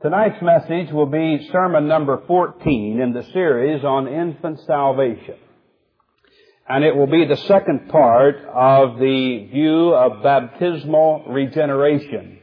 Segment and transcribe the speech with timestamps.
[0.00, 5.34] Tonight's message will be sermon number 14 in the series on infant salvation.
[6.68, 12.38] And it will be the second part of the view of baptismal regeneration.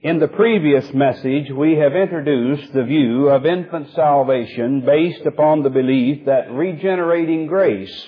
[0.00, 5.68] In the previous message, we have introduced the view of infant salvation based upon the
[5.68, 8.06] belief that regenerating grace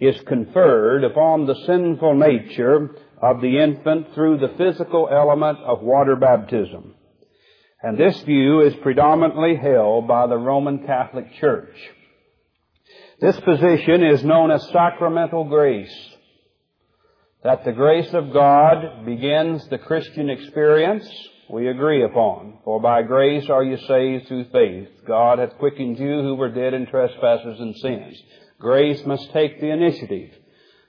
[0.00, 2.90] is conferred upon the sinful nature
[3.22, 6.96] of the infant through the physical element of water baptism.
[7.82, 11.76] And this view is predominantly held by the Roman Catholic Church.
[13.20, 15.94] This position is known as sacramental grace.
[17.44, 21.08] That the grace of God begins the Christian experience,
[21.48, 22.58] we agree upon.
[22.64, 24.88] For by grace are you saved through faith.
[25.06, 28.20] God hath quickened you who were dead in trespasses and sins.
[28.58, 30.30] Grace must take the initiative.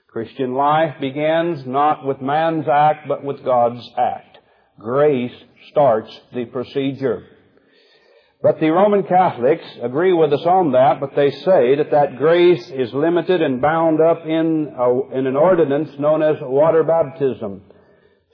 [0.08, 4.29] Christian life begins not with man's act, but with God's act.
[4.80, 5.32] Grace
[5.70, 7.26] starts the procedure.
[8.42, 12.66] But the Roman Catholics agree with us on that, but they say that that grace
[12.70, 17.60] is limited and bound up in, a, in an ordinance known as water baptism.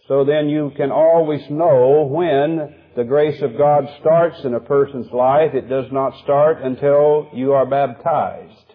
[0.07, 5.11] So then you can always know when the grace of God starts in a person's
[5.11, 5.53] life.
[5.55, 8.75] It does not start until you are baptized.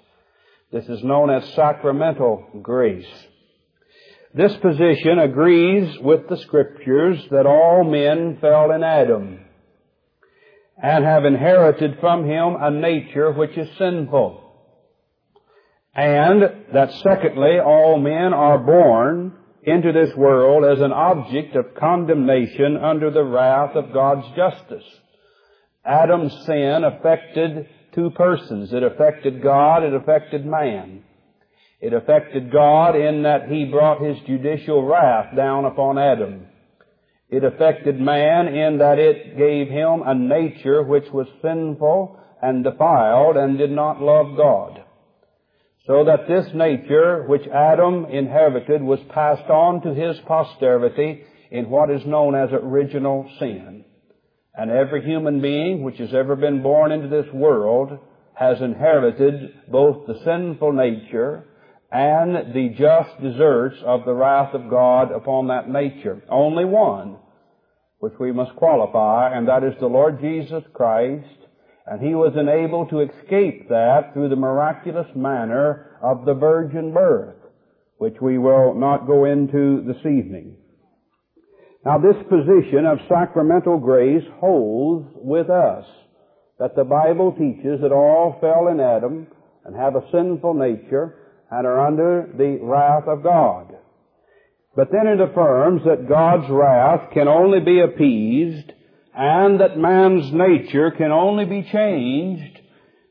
[0.74, 3.08] This is known as sacramental grace.
[4.34, 9.40] This position agrees with the scriptures that all men fell in Adam
[10.82, 14.42] and have inherited from him a nature which is sinful.
[15.94, 16.42] And
[16.74, 23.12] that secondly, all men are born into this world as an object of condemnation under
[23.12, 24.90] the wrath of God's justice.
[25.86, 28.72] Adam's sin affected two persons.
[28.72, 31.04] It affected God, it affected man.
[31.82, 36.46] It affected God in that He brought His judicial wrath down upon Adam.
[37.32, 43.38] It affected man in that it gave him a nature which was sinful and defiled
[43.38, 44.84] and did not love God.
[45.88, 51.90] So that this nature which Adam inherited was passed on to his posterity in what
[51.90, 53.86] is known as original sin.
[54.54, 57.98] And every human being which has ever been born into this world
[58.34, 61.46] has inherited both the sinful nature
[61.92, 66.22] and the just deserts of the wrath of God upon that nature.
[66.30, 67.18] Only one,
[68.00, 71.28] which we must qualify, and that is the Lord Jesus Christ,
[71.86, 77.36] and He was enabled to escape that through the miraculous manner of the virgin birth,
[77.98, 80.56] which we will not go into this evening.
[81.86, 85.86] Now this position of sacramental grace holds with us
[86.60, 89.28] that the Bible teaches that all fell in Adam
[89.66, 91.18] and have a sinful nature
[91.52, 93.76] and are under the wrath of God.
[94.76, 98.72] But then it affirms that God's wrath can only be appeased
[99.14, 102.58] and that man's nature can only be changed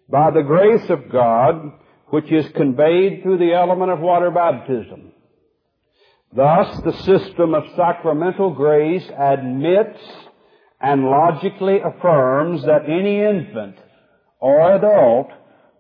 [0.08, 1.72] by the grace of God
[2.06, 5.12] which is conveyed through the element of water baptism.
[6.34, 10.00] Thus, the system of sacramental grace admits
[10.80, 13.76] and logically affirms that any infant
[14.40, 15.28] or adult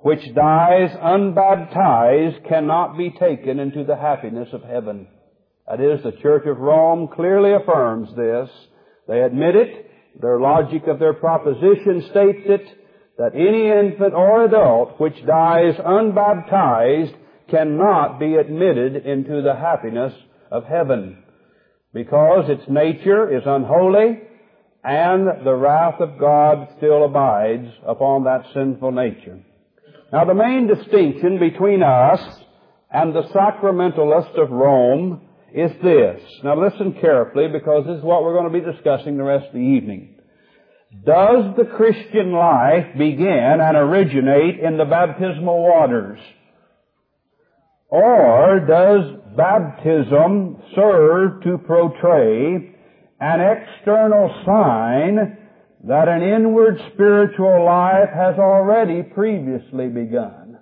[0.02, 5.06] which dies unbaptized cannot be taken into the happiness of heaven.
[5.68, 8.48] That is, the Church of Rome clearly affirms this.
[9.06, 9.90] They admit it.
[10.20, 12.66] Their logic of their proposition states it,
[13.18, 17.14] that any infant or adult which dies unbaptized
[17.48, 20.12] cannot be admitted into the happiness
[20.50, 21.22] of heaven
[21.92, 24.20] because its nature is unholy
[24.82, 29.40] and the wrath of God still abides upon that sinful nature.
[30.12, 32.20] Now the main distinction between us
[32.90, 35.20] and the sacramentalists of Rome
[35.54, 36.20] is this.
[36.42, 39.52] Now listen carefully because this is what we're going to be discussing the rest of
[39.52, 40.16] the evening.
[41.04, 46.18] Does the Christian life begin and originate in the baptismal waters?
[47.88, 52.74] Or does baptism serve to portray
[53.20, 55.38] an external sign
[55.84, 60.58] that an inward spiritual life has already previously begun.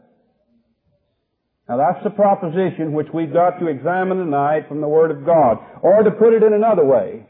[1.69, 5.59] Now that's the proposition which we've got to examine tonight from the Word of God.
[5.82, 7.26] Or to put it in another way,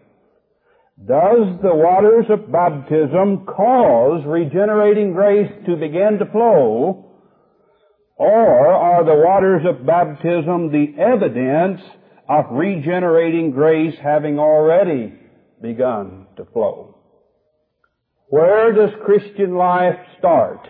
[0.99, 7.05] does the waters of baptism cause regenerating grace to begin to flow,
[8.17, 11.81] or are the waters of baptism the evidence
[12.29, 15.15] of regenerating grace having already
[15.63, 16.98] begun to flow?
[18.31, 20.69] Where does Christian life start?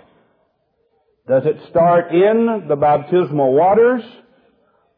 [1.26, 4.02] Does it start in the baptismal waters?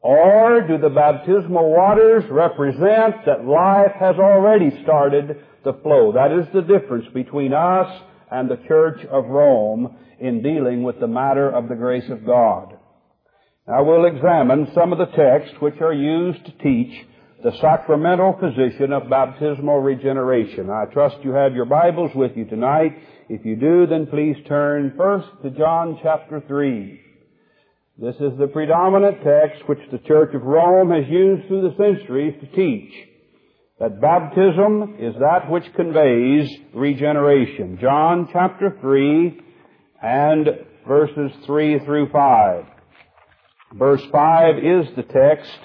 [0.03, 6.13] Or do the baptismal waters represent that life has already started to flow?
[6.13, 11.09] That is the difference between us and the Church of Rome in dealing with the
[11.09, 12.77] matter of the grace of God.
[13.67, 17.07] Now we'll examine some of the texts which are used to teach
[17.43, 20.69] the sacramental position of baptismal regeneration.
[20.69, 22.99] I trust you have your Bibles with you tonight.
[23.29, 27.01] If you do, then please turn first to John chapter 3.
[27.99, 32.35] This is the predominant text which the Church of Rome has used through the centuries
[32.41, 32.93] to teach
[33.81, 37.79] that baptism is that which conveys regeneration.
[37.81, 39.41] John chapter 3
[40.03, 40.49] and
[40.87, 42.65] verses 3 through 5.
[43.73, 45.59] Verse 5 is the text.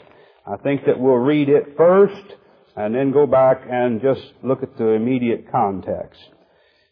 [0.48, 2.34] I think that we'll read it first
[2.76, 6.20] and then go back and just look at the immediate context.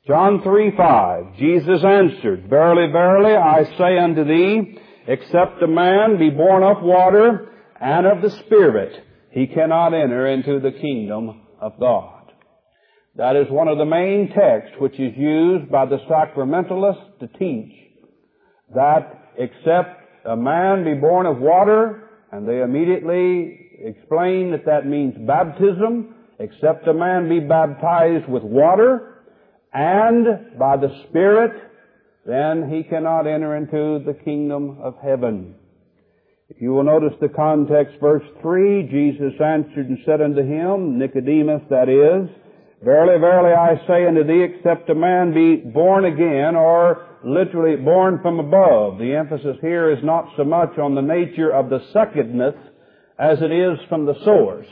[0.08, 1.38] John 3, 5.
[1.38, 7.50] Jesus answered, Verily, verily, I say unto thee, Except a man be born of water
[7.80, 12.32] and of the Spirit, he cannot enter into the kingdom of God.
[13.16, 17.84] That is one of the main texts which is used by the sacramentalists to teach
[18.74, 22.03] that except a man be born of water,
[22.34, 29.22] and they immediately explain that that means baptism, except a man be baptized with water
[29.72, 31.52] and by the Spirit,
[32.26, 35.54] then he cannot enter into the kingdom of heaven.
[36.50, 41.62] If you will notice the context, verse 3, Jesus answered and said unto him, Nicodemus
[41.70, 42.30] that is,
[42.84, 48.20] Verily, verily, I say unto thee, except a man be born again, or literally born
[48.22, 48.98] from above.
[48.98, 52.56] The emphasis here is not so much on the nature of the secondness
[53.18, 54.68] as it is from the source.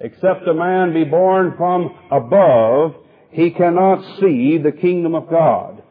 [0.00, 2.94] Except a man be born from above,
[3.30, 5.82] he cannot see the kingdom of God.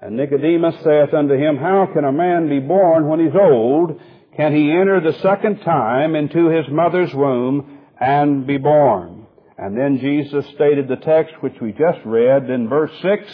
[0.00, 4.00] And Nicodemus saith unto him, How can a man be born when he's old?
[4.36, 9.26] Can he enter the second time into his mother's womb and be born?
[9.58, 13.24] And then Jesus stated the text which we just read in verse 6,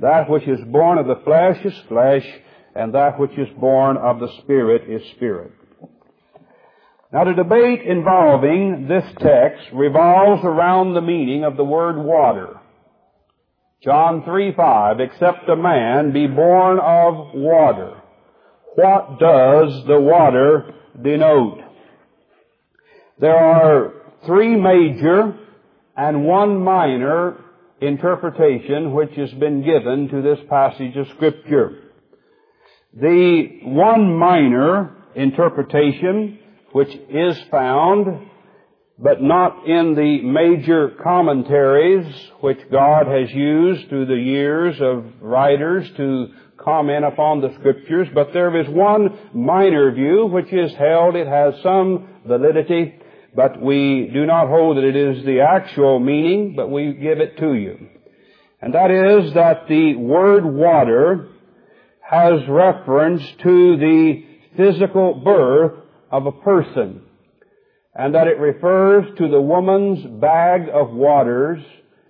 [0.00, 2.26] That which is born of the flesh is flesh,
[2.74, 5.52] and that which is born of the Spirit is spirit.
[7.12, 12.60] Now the debate involving this text revolves around the meaning of the word water.
[13.82, 18.02] John 3, 5, except a man be born of water.
[18.74, 21.60] What does the water denote?
[23.18, 23.92] There are
[24.26, 25.38] three major
[25.96, 27.38] and one minor
[27.80, 31.82] interpretation which has been given to this passage of scripture.
[32.94, 36.38] The one minor interpretation
[36.72, 38.28] which is found
[38.98, 42.06] but not in the major commentaries
[42.40, 48.32] which God has used through the years of writers to comment upon the scriptures, but
[48.32, 52.94] there is one minor view which is held, it has some validity,
[53.36, 57.36] but we do not hold that it is the actual meaning, but we give it
[57.38, 57.88] to you.
[58.62, 61.28] And that is that the word water
[62.00, 64.24] has reference to the
[64.56, 65.74] physical birth
[66.10, 67.02] of a person
[67.94, 71.62] and that it refers to the woman's bag of waters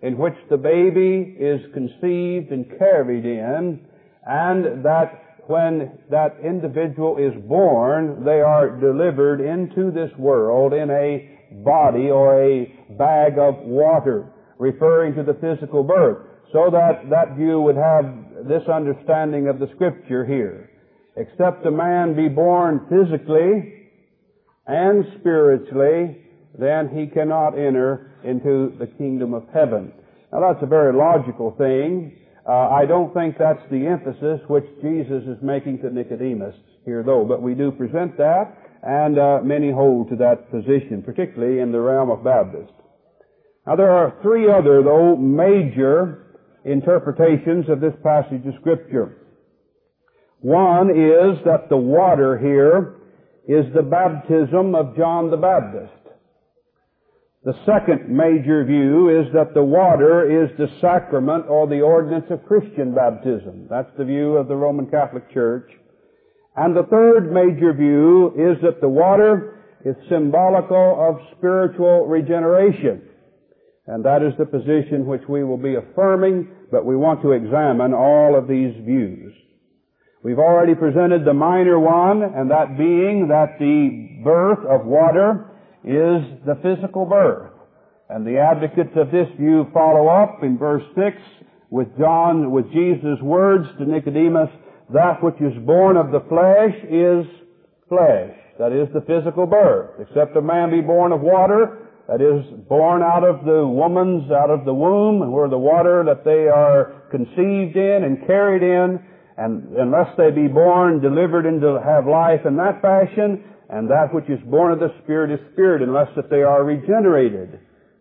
[0.02, 3.81] in which the baby is conceived and carried in,
[4.26, 11.37] and that when that individual is born, they are delivered into this world in a
[11.65, 12.67] body or a
[12.99, 16.26] bag of water, referring to the physical birth.
[16.53, 20.71] So that that view would have this understanding of the scripture here.
[21.17, 23.76] Except a man be born physically,
[24.67, 26.19] and spiritually,
[26.59, 29.93] then he cannot enter into the kingdom of heaven.
[30.33, 32.19] Now that's a very logical thing.
[32.49, 37.25] Uh, I don't think that's the emphasis which Jesus is making to Nicodemus here though,
[37.25, 41.81] but we do present that, and uh, many hold to that position, particularly in the
[41.81, 42.73] realm of Baptist.
[43.67, 49.17] Now there are three other, though, major interpretations of this passage of Scripture.
[50.41, 52.95] One is that the water here
[53.49, 56.06] is the baptism of John the Baptist.
[57.47, 62.45] The second major view is that the water is the sacrament or the ordinance of
[62.45, 63.69] Christian baptism.
[63.71, 65.71] That's the view of the Roman Catholic Church.
[66.57, 73.03] And the third major view is that the water is symbolical of spiritual regeneration.
[73.87, 77.95] And that is the position which we will be affirming, but we want to examine
[77.95, 79.33] all of these views.
[80.25, 85.53] We've already presented the minor one, and that being that the birth of water
[85.87, 87.52] is the physical birth.
[88.09, 91.16] And the advocates of this view follow up in verse 6
[91.71, 94.50] with John, with Jesus' words to Nicodemus,
[94.93, 97.26] that which is born of the flesh is
[97.88, 98.35] flesh.
[98.59, 100.00] That is the physical birth.
[100.00, 104.50] Except a man be born of water, that is born out of the woman's, out
[104.50, 109.02] of the womb, where the water that they are conceived in and carried in,
[109.37, 114.28] and unless they be born, delivered into have life in that fashion, and that which
[114.28, 117.58] is born of the Spirit is spirit, unless that they are regenerated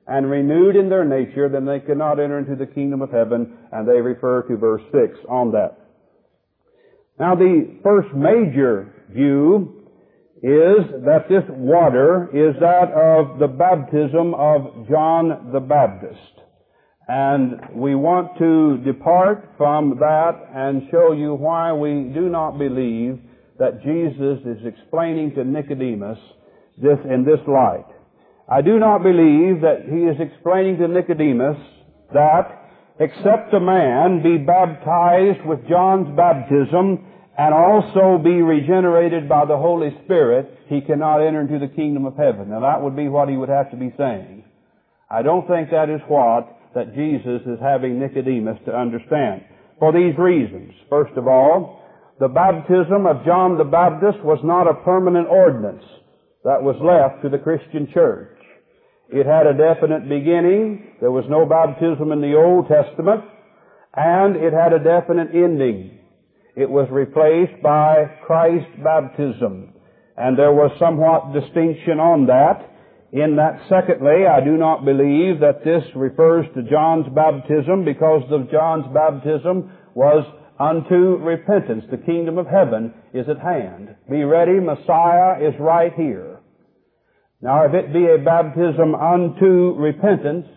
[0.07, 3.87] and renewed in their nature, then they cannot enter into the kingdom of heaven, and
[3.87, 5.77] they refer to verse 6 on that.
[7.19, 9.85] Now the first major view
[10.43, 16.19] is that this water is that of the baptism of John the Baptist.
[17.07, 23.19] And we want to depart from that and show you why we do not believe
[23.59, 26.19] that Jesus is explaining to Nicodemus
[26.77, 27.85] this in this light.
[28.49, 31.57] I do not believe that he is explaining to Nicodemus
[32.13, 32.65] that
[32.99, 37.03] except a man be baptized with John's baptism
[37.37, 42.15] and also be regenerated by the Holy Spirit, he cannot enter into the kingdom of
[42.15, 42.49] heaven.
[42.49, 44.45] Now that would be what he would have to be saying.
[45.09, 49.43] I don't think that is what that Jesus is having Nicodemus to understand.
[49.79, 50.71] For these reasons.
[50.89, 51.81] First of all,
[52.19, 55.83] the baptism of John the Baptist was not a permanent ordinance
[56.45, 58.37] that was left to the Christian church.
[59.09, 60.95] It had a definite beginning.
[61.01, 63.23] There was no baptism in the Old Testament.
[63.93, 65.99] And it had a definite ending.
[66.55, 69.73] It was replaced by Christ's baptism.
[70.17, 72.71] And there was somewhat distinction on that.
[73.11, 78.51] In that, secondly, I do not believe that this refers to John's baptism because of
[78.51, 80.25] John's baptism was
[80.59, 81.83] unto repentance.
[81.91, 83.95] The kingdom of heaven is at hand.
[84.09, 86.39] Be ready, Messiah is right here.
[87.41, 90.47] Now, if it be a baptism unto repentance,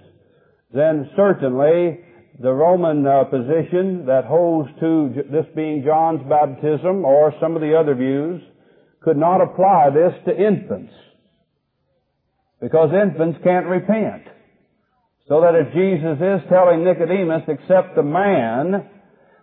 [0.73, 2.01] then certainly
[2.41, 7.77] the Roman uh, position that holds to this being John's baptism or some of the
[7.77, 8.41] other views
[9.03, 10.93] could not apply this to infants.
[12.61, 14.23] Because infants can't repent.
[15.29, 18.89] So that if Jesus is telling Nicodemus, except the man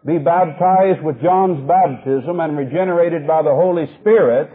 [0.06, 4.52] be baptized with John's baptism and regenerated by the Holy Spirit,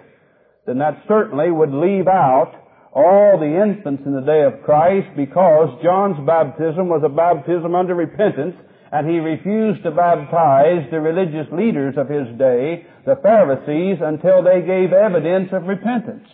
[0.66, 2.54] then that certainly would leave out
[2.94, 7.94] all the infants in the day of Christ because John's baptism was a baptism under
[7.94, 8.54] repentance
[8.92, 14.62] and he refused to baptize the religious leaders of his day, the Pharisees, until they
[14.62, 16.26] gave evidence of repentance.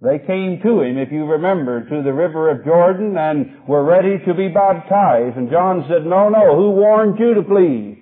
[0.00, 4.18] They came to him, if you remember, to the river of Jordan and were ready
[4.24, 5.36] to be baptized.
[5.36, 7.99] And John said, no, no, who warned you to flee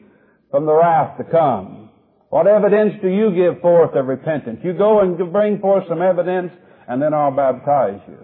[0.51, 1.91] from the wrath to come?
[2.31, 4.61] What evidence do you give forth of repentance?
[4.63, 6.53] You go and bring forth some evidence
[6.89, 8.19] and then I'll baptize you.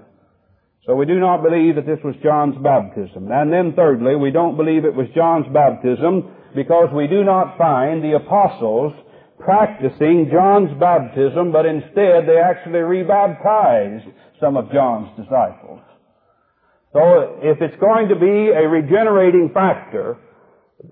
[0.87, 3.31] So we do not believe that this was John's baptism.
[3.33, 8.05] And then thirdly, we don't believe it was John's baptism because we do not find
[8.05, 8.93] the apostles
[9.39, 14.05] practicing John's baptism, but instead they actually rebaptized
[14.41, 15.81] some of John's disciples.
[16.93, 20.17] So if it's going to be a regenerating factor,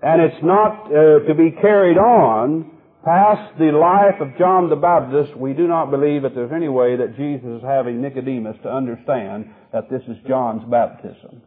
[0.01, 2.71] and it's not uh, to be carried on
[3.03, 6.95] past the life of John the Baptist, we do not believe that there's any way
[6.95, 11.41] that Jesus is having Nicodemus to understand that this is John's baptism.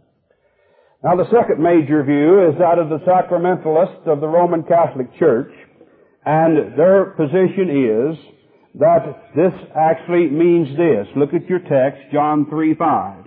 [1.02, 5.52] Now the second major view is that of the sacramentalists of the Roman Catholic Church,
[6.26, 8.18] and their position is
[8.78, 11.06] that this actually means this.
[11.16, 13.24] Look at your text, John 3, 5.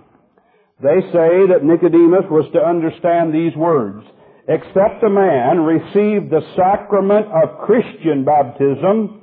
[0.82, 4.06] They say that Nicodemus was to understand these words
[4.50, 9.22] except a man receive the sacrament of Christian baptism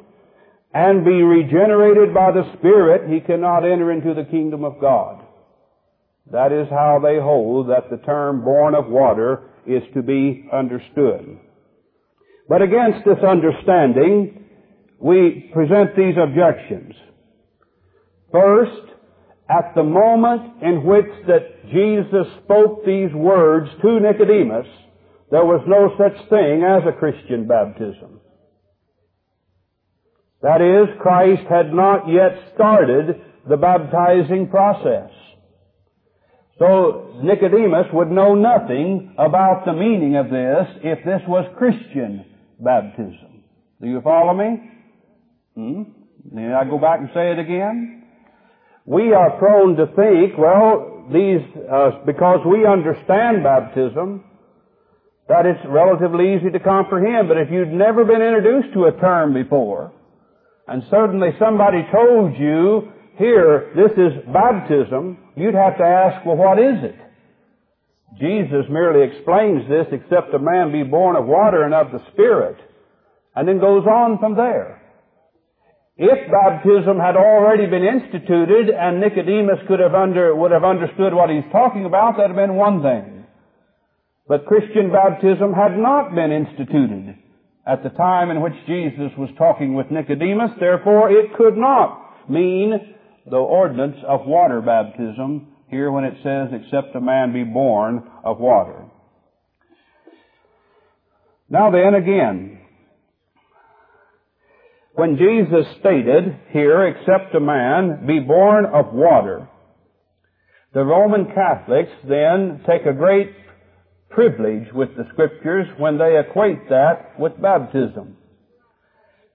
[0.73, 5.21] and be regenerated by the Spirit, he cannot enter into the kingdom of God.
[6.31, 11.37] That is how they hold that the term born of water is to be understood.
[12.47, 14.45] But against this understanding,
[14.97, 16.93] we present these objections.
[18.31, 18.93] First,
[19.49, 24.67] at the moment in which that Jesus spoke these words to Nicodemus,
[25.29, 28.21] there was no such thing as a Christian baptism.
[30.41, 35.09] That is, Christ had not yet started the baptizing process.
[36.59, 42.25] So Nicodemus would know nothing about the meaning of this if this was Christian
[42.59, 43.43] baptism.
[43.81, 44.71] Do you follow me?
[45.55, 45.81] Hmm?
[46.35, 48.03] I go back and say it again?
[48.85, 54.23] We are prone to think, well, these, uh, because we understand baptism,
[55.27, 57.27] that it's relatively easy to comprehend.
[57.27, 59.91] But if you'd never been introduced to a term before,
[60.67, 66.59] and suddenly somebody told you, here, this is baptism, you'd have to ask, well, what
[66.59, 66.95] is it?
[68.19, 72.57] Jesus merely explains this, except a man be born of water and of the Spirit,
[73.35, 74.81] and then goes on from there.
[75.97, 81.29] If baptism had already been instituted and Nicodemus could have under, would have understood what
[81.29, 83.16] he's talking about, that'd have been one thing.
[84.27, 87.15] But Christian baptism had not been instituted
[87.65, 92.95] at the time in which Jesus was talking with Nicodemus, therefore it could not mean
[93.29, 98.39] the ordinance of water baptism here when it says, except a man be born of
[98.39, 98.85] water.
[101.49, 102.59] Now then again,
[104.93, 109.47] when Jesus stated here, except a man be born of water,
[110.73, 113.31] the Roman Catholics then take a great
[114.09, 118.17] privilege with the Scriptures when they equate that with baptism.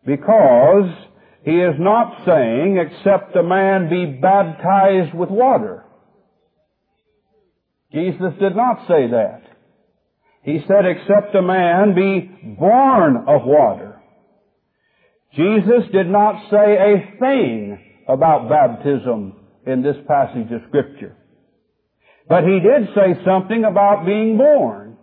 [0.04, 0.90] Because
[1.44, 5.84] he is not saying except a man be baptized with water.
[7.92, 9.42] Jesus did not say that.
[10.42, 14.00] He said except a man be born of water.
[15.34, 19.34] Jesus did not say a thing about baptism
[19.66, 21.16] in this passage of scripture.
[22.32, 24.96] But he did say something about being born.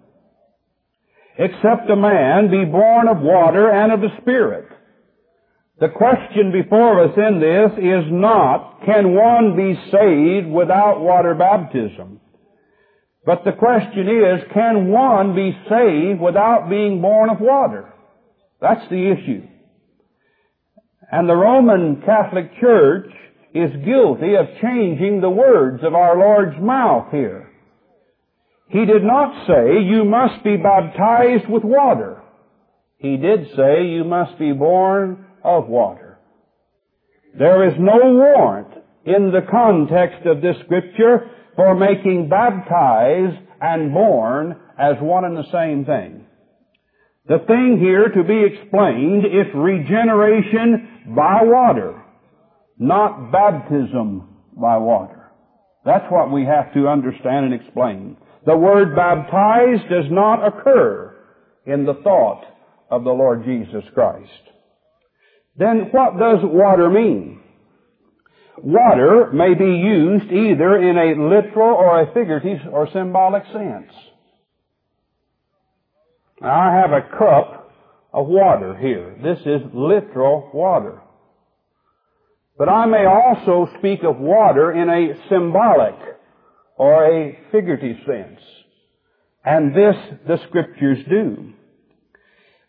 [1.38, 4.68] Except a man be born of water and of the Spirit.
[5.80, 12.20] The question before us in this is not, can one be saved without water baptism?
[13.28, 17.94] But the question is, can one be saved without being born of water?
[18.60, 19.46] That's the issue.
[21.12, 23.12] And the Roman Catholic Church
[23.54, 27.50] is guilty of changing the words of our Lord's mouth here.
[28.68, 32.22] He did not say, you must be baptized with water.
[32.98, 36.20] He did say, you must be born of water.
[37.38, 38.74] There is no warrant
[39.06, 45.52] in the context of this scripture for making baptized and born as one and the
[45.52, 46.26] same thing.
[47.28, 52.02] The thing here to be explained is regeneration by water,
[52.80, 55.30] not baptism by water.
[55.86, 58.18] That's what we have to understand and explain.
[58.46, 61.16] The word baptized does not occur
[61.66, 62.44] in the thought
[62.90, 64.32] of the Lord Jesus Christ.
[65.58, 67.42] Then what does water mean?
[68.58, 73.92] Water may be used either in a literal or a figurative or symbolic sense.
[76.42, 77.72] Now I have a cup
[78.14, 79.16] of water here.
[79.22, 81.02] This is literal water.
[82.60, 85.96] But I may also speak of water in a symbolic
[86.76, 88.42] or a figurative sense.
[89.46, 89.96] And this
[90.28, 91.54] the scriptures do.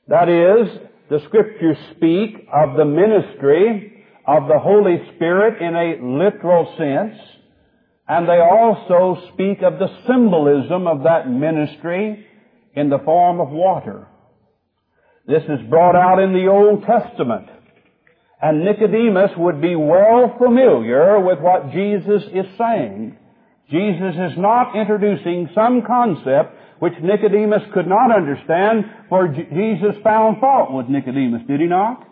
[0.07, 0.79] That is,
[1.11, 7.21] the scriptures speak of the ministry of the Holy Spirit in a literal sense,
[8.07, 12.27] and they also speak of the symbolism of that ministry
[12.77, 14.07] in the form of water.
[15.27, 17.50] This is brought out in the Old Testament.
[18.43, 23.17] And Nicodemus would be well familiar with what Jesus is saying.
[23.71, 30.73] Jesus is not introducing some concept which Nicodemus could not understand, for Jesus found fault
[30.73, 32.07] with Nicodemus, did he not?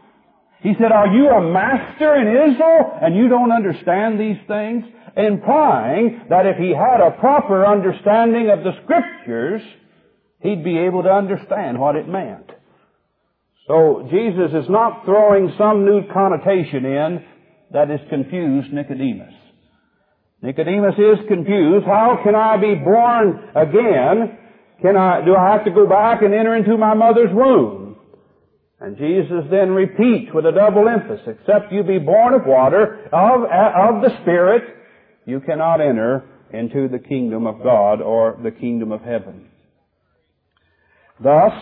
[0.61, 4.85] He said, are you a master in Israel and you don't understand these things?
[5.17, 9.63] Implying that if he had a proper understanding of the scriptures,
[10.41, 12.51] he'd be able to understand what it meant.
[13.69, 17.25] So Jesus is not throwing some new connotation in
[17.73, 19.35] that has confused Nicodemus.
[20.43, 21.85] Nicodemus is confused.
[21.85, 24.39] How can I be born again?
[24.81, 27.97] Can I, do I have to go back and enter into my mother's womb?
[28.81, 33.43] And Jesus then repeats with a double emphasis, except you be born of water, of,
[33.43, 34.63] of the Spirit,
[35.27, 39.51] you cannot enter into the kingdom of God or the kingdom of heaven.
[41.23, 41.53] Thus,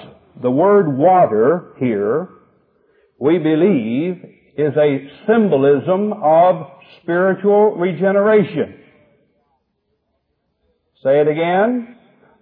[0.42, 2.29] the word water here,
[3.18, 4.22] we believe,
[4.57, 6.66] is a symbolism of
[7.03, 8.81] spiritual regeneration.
[11.03, 11.96] Say it again.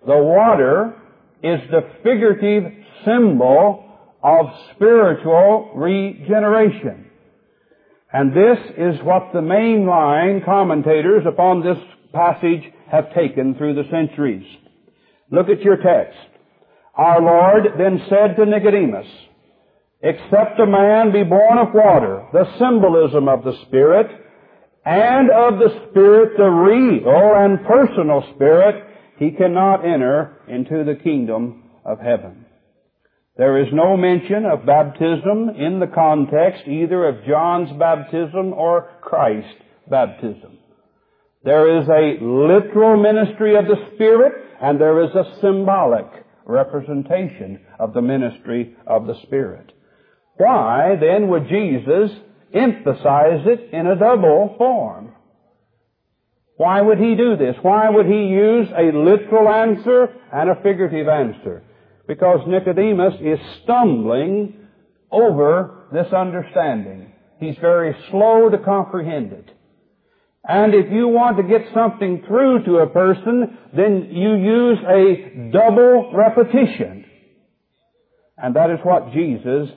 [0.06, 0.94] The water
[1.42, 2.72] is the figurative
[3.04, 3.84] symbol
[4.22, 7.10] of spiritual regeneration.
[8.12, 11.78] And this is what the mainline commentators upon this
[12.12, 14.46] passage have taken through the centuries.
[15.30, 16.16] Look at your text.
[16.96, 19.06] Our Lord then said to Nicodemus,
[20.02, 24.06] Except a man be born of water, the symbolism of the Spirit,
[24.84, 28.84] and of the Spirit the real and personal Spirit,
[29.18, 32.44] he cannot enter into the kingdom of heaven.
[33.36, 39.50] There is no mention of baptism in the context either of John's baptism or Christ's
[39.90, 40.58] baptism.
[41.42, 47.94] There is a literal ministry of the Spirit and there is a symbolic representation of
[47.94, 49.72] the ministry of the Spirit.
[50.36, 52.10] Why then would Jesus
[52.54, 55.12] emphasize it in a double form.
[56.56, 57.56] Why would he do this?
[57.62, 61.64] Why would he use a literal answer and a figurative answer?
[62.06, 64.54] Because Nicodemus is stumbling
[65.10, 67.12] over this understanding.
[67.40, 69.50] He's very slow to comprehend it.
[70.46, 75.50] And if you want to get something through to a person, then you use a
[75.50, 77.06] double repetition.
[78.36, 79.70] And that is what Jesus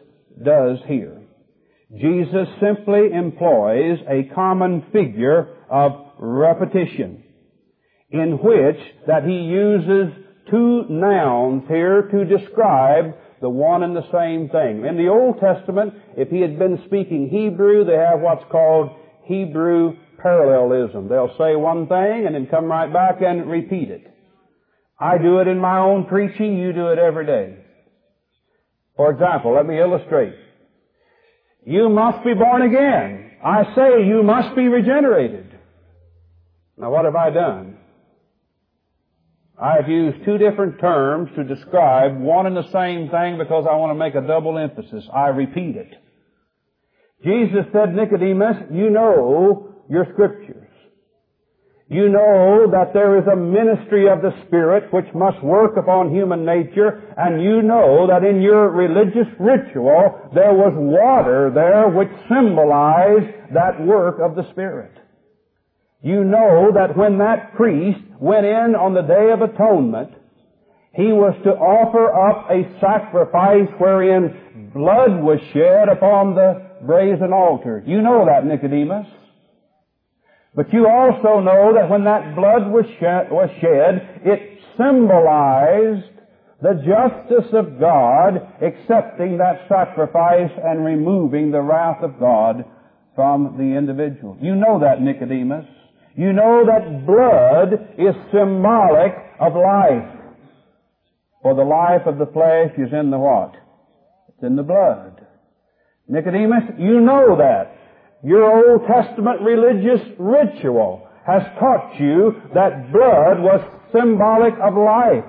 [0.44, 1.22] does here.
[1.96, 7.24] Jesus simply employs a common figure of repetition
[8.10, 8.78] in which
[9.08, 10.14] that he uses
[10.50, 14.86] two nouns here to describe the one and the same thing.
[14.86, 18.90] In the Old Testament, if he had been speaking Hebrew, they have what's called
[19.26, 19.96] Hebrew
[20.28, 21.08] parallelism.
[21.08, 24.13] They'll say one thing and then come right back and repeat it.
[25.00, 27.58] I do it in my own preaching, you do it every day.
[28.96, 30.34] For example, let me illustrate.
[31.66, 33.32] You must be born again.
[33.44, 35.46] I say you must be regenerated.
[36.78, 37.78] Now what have I done?
[39.60, 43.92] I've used two different terms to describe one and the same thing because I want
[43.92, 45.08] to make a double emphasis.
[45.13, 45.94] I repeat it.
[47.24, 50.67] Jesus said, Nicodemus, you know your scriptures.
[51.89, 56.43] You know that there is a ministry of the Spirit which must work upon human
[56.43, 63.54] nature, and you know that in your religious ritual there was water there which symbolized
[63.54, 64.91] that work of the Spirit.
[66.02, 70.12] You know that when that priest went in on the Day of Atonement,
[70.93, 77.82] he was to offer up a sacrifice wherein blood was shed upon the brazen altar.
[77.88, 79.08] You know that, Nicodemus.
[80.58, 86.10] But you also know that when that blood was shed, was shed, it symbolized
[86.63, 92.65] the justice of God accepting that sacrifice and removing the wrath of God
[93.13, 94.36] from the individual.
[94.41, 95.67] You know that, Nicodemus.
[96.15, 100.10] You know that blood is symbolic of life.
[101.43, 103.54] For the life of the flesh is in the what?
[104.30, 105.22] It's in the blood.
[106.08, 107.77] Nicodemus, you know that.
[108.28, 113.63] Your Old Testament religious ritual has taught you that blood was
[113.96, 115.24] symbolic of life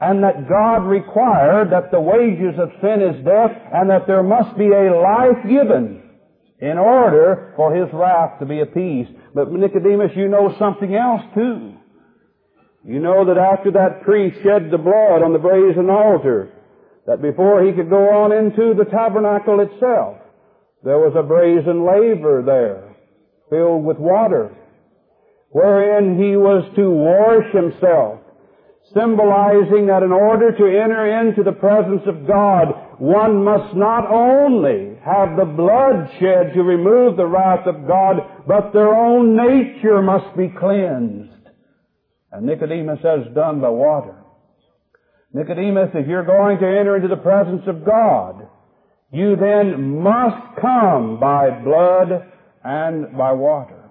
[0.00, 4.56] and that God required that the wages of sin is death and that there must
[4.56, 6.08] be a life given
[6.58, 9.10] in order for His wrath to be appeased.
[9.34, 11.74] But Nicodemus, you know something else too.
[12.82, 16.48] You know that after that priest shed the blood on the brazen altar,
[17.06, 20.21] that before he could go on into the tabernacle itself,
[20.84, 22.96] there was a brazen laver there,
[23.50, 24.54] filled with water,
[25.50, 28.20] wherein he was to wash himself,
[28.92, 34.98] symbolizing that in order to enter into the presence of God, one must not only
[35.04, 40.36] have the blood shed to remove the wrath of God, but their own nature must
[40.36, 41.30] be cleansed.
[42.32, 44.16] And Nicodemus has done by water.
[45.32, 48.41] Nicodemus, if you're going to enter into the presence of God,
[49.12, 52.32] you then must come by blood
[52.64, 53.90] and by water.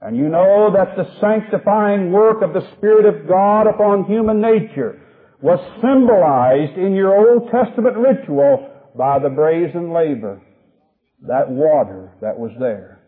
[0.00, 5.00] And you know that the sanctifying work of the Spirit of God upon human nature
[5.42, 10.40] was symbolized in your Old Testament ritual by the brazen laver,
[11.26, 13.00] that water that was there.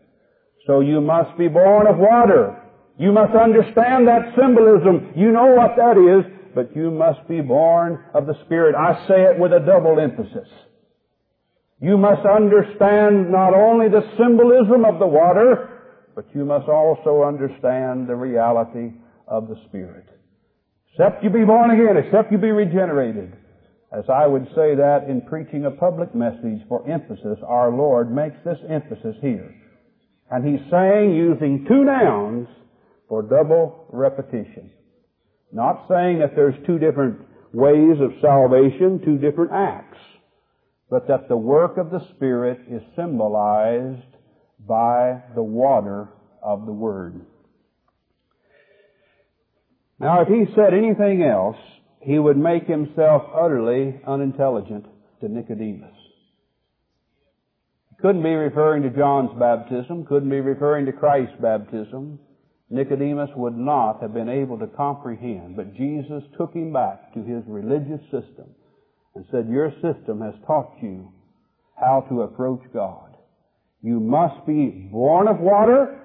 [0.67, 2.61] So you must be born of water.
[2.99, 5.13] You must understand that symbolism.
[5.15, 8.75] You know what that is, but you must be born of the Spirit.
[8.75, 10.47] I say it with a double emphasis.
[11.81, 15.81] You must understand not only the symbolism of the water,
[16.13, 18.93] but you must also understand the reality
[19.27, 20.05] of the Spirit.
[20.91, 23.33] Except you be born again, except you be regenerated.
[23.91, 28.37] As I would say that in preaching a public message for emphasis, our Lord makes
[28.45, 29.51] this emphasis here.
[30.29, 32.47] And He's saying using two nouns
[33.09, 34.69] for double repetition.
[35.51, 37.21] Not saying that there's two different
[37.53, 39.97] ways of salvation, two different acts
[40.91, 44.03] but that the work of the Spirit is symbolized
[44.67, 46.09] by the water
[46.43, 47.21] of the Word.
[49.99, 51.55] Now, if he said anything else,
[52.01, 54.85] he would make himself utterly unintelligent
[55.21, 55.95] to Nicodemus.
[58.01, 62.19] Couldn't be referring to John's baptism, couldn't be referring to Christ's baptism.
[62.69, 67.43] Nicodemus would not have been able to comprehend, but Jesus took him back to his
[67.47, 68.55] religious system
[69.15, 71.11] and said, Your system has taught you
[71.79, 73.17] how to approach God.
[73.81, 75.99] You must be born of water.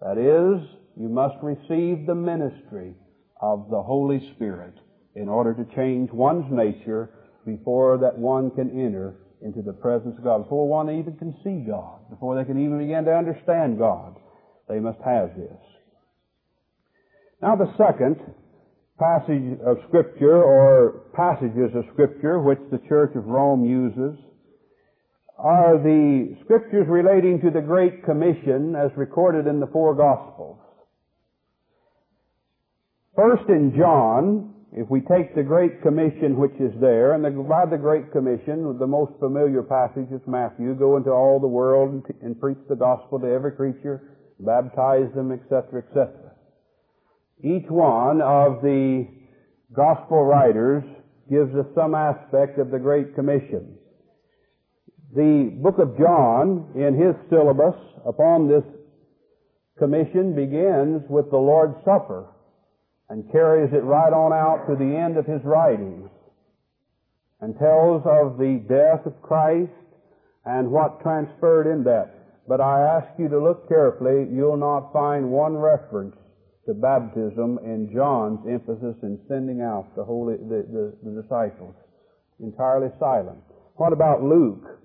[0.00, 2.94] That is, you must receive the ministry
[3.40, 4.74] of the Holy Spirit
[5.14, 7.10] in order to change one's nature
[7.46, 10.44] before that one can enter into the presence of God.
[10.44, 14.16] Before one even can see God, before they can even begin to understand God,
[14.68, 15.58] they must have this.
[17.40, 18.16] Now the second
[19.00, 24.20] passage of Scripture or passages of Scripture which the Church of Rome uses
[25.38, 30.58] are the Scriptures relating to the Great Commission as recorded in the four Gospels.
[33.16, 37.64] First in John, if we take the Great Commission which is there, and the, by
[37.64, 42.04] the Great Commission, the most familiar passage is Matthew, go into all the world and,
[42.20, 46.29] and preach the gospel to every creature, baptize them, etc., etc.
[47.42, 49.06] Each one of the
[49.72, 50.84] gospel writers
[51.30, 53.76] gives us some aspect of the Great Commission.
[55.14, 58.64] The book of John, in his syllabus upon this
[59.78, 62.26] commission, begins with the Lord's Supper
[63.08, 66.10] and carries it right on out to the end of his writings
[67.40, 69.72] and tells of the death of Christ
[70.44, 72.12] and what transferred in that.
[72.46, 74.28] But I ask you to look carefully.
[74.30, 76.16] You'll not find one reference
[76.70, 81.74] to baptism and John's emphasis in sending out the holy, the, the, the disciples.
[82.38, 83.42] Entirely silent.
[83.74, 84.78] What about Luke?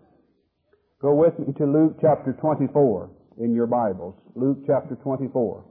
[0.99, 4.15] Go with me to Luke chapter 24 in your Bibles.
[4.33, 5.63] Luke chapter 24.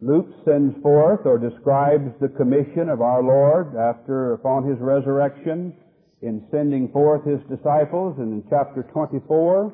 [0.00, 5.74] Luke sends forth or describes the commission of our Lord after, upon His resurrection,
[6.22, 9.72] in sending forth His disciples, and in chapter 24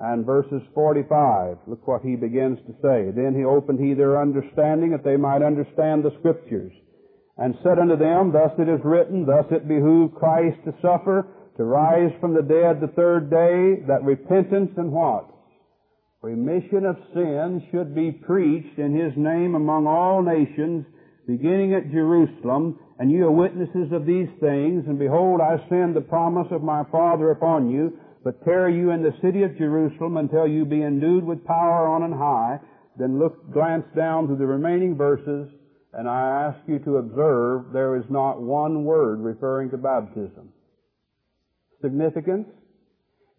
[0.00, 3.10] and verses 45, look what He begins to say.
[3.14, 6.72] Then He opened He their understanding that they might understand the Scriptures,
[7.38, 11.26] and said unto them, Thus it is written, Thus it behooved Christ to suffer,
[11.56, 15.34] to rise from the dead the third day, that repentance and what?
[16.24, 20.86] remission of sins should be preached in His name among all nations,
[21.26, 26.00] beginning at Jerusalem, and you are witnesses of these things, and behold, I send the
[26.00, 27.92] promise of my Father upon you,
[28.24, 32.02] but tarry you in the city of Jerusalem until you be endued with power on
[32.02, 32.58] and high.
[32.98, 35.48] Then look, glance down to the remaining verses,
[35.92, 40.52] and I ask you to observe there is not one word referring to baptism.
[41.82, 42.46] Significance?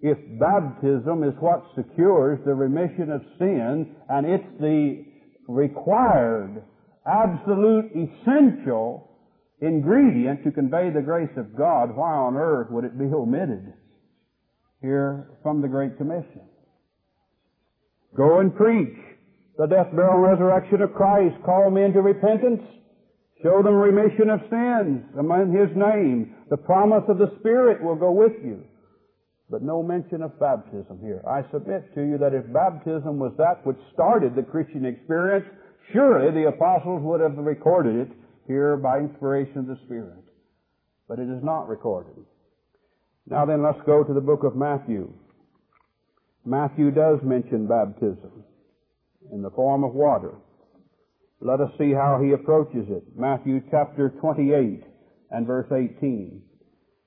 [0.05, 5.03] if baptism is what secures the remission of sin and it's the
[5.47, 6.61] required,
[7.07, 9.09] absolute, essential
[9.61, 13.73] ingredient to convey the grace of God, why on earth would it be omitted
[14.81, 16.41] here from the Great Commission?
[18.15, 18.95] Go and preach
[19.57, 21.35] the death, burial, and resurrection of Christ.
[21.45, 22.61] Call men to repentance.
[23.43, 26.35] Show them remission of sins in His name.
[26.49, 28.63] The promise of the Spirit will go with you
[29.49, 31.21] but no mention of baptism here.
[31.27, 35.45] I submit to you that if baptism was that which started the Christian experience,
[35.93, 40.23] surely the apostles would have recorded it here by inspiration of the Spirit.
[41.07, 42.25] But it is not recorded.
[43.27, 45.11] Now then, let's go to the book of Matthew.
[46.45, 48.43] Matthew does mention baptism
[49.31, 50.35] in the form of water.
[51.41, 53.03] Let us see how he approaches it.
[53.15, 54.83] Matthew chapter 28
[55.31, 56.41] and verse 18.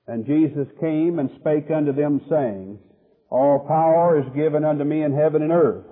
[0.07, 2.79] And Jesus came and spake unto them, saying,
[3.29, 5.85] All power is given unto me in heaven and earth.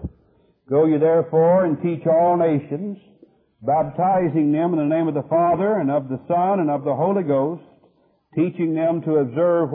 [0.69, 2.97] Go ye therefore and teach all nations,
[3.61, 6.95] baptizing them in the name of the Father and of the Son and of the
[6.95, 7.63] Holy Ghost,
[8.35, 9.69] teaching them to observe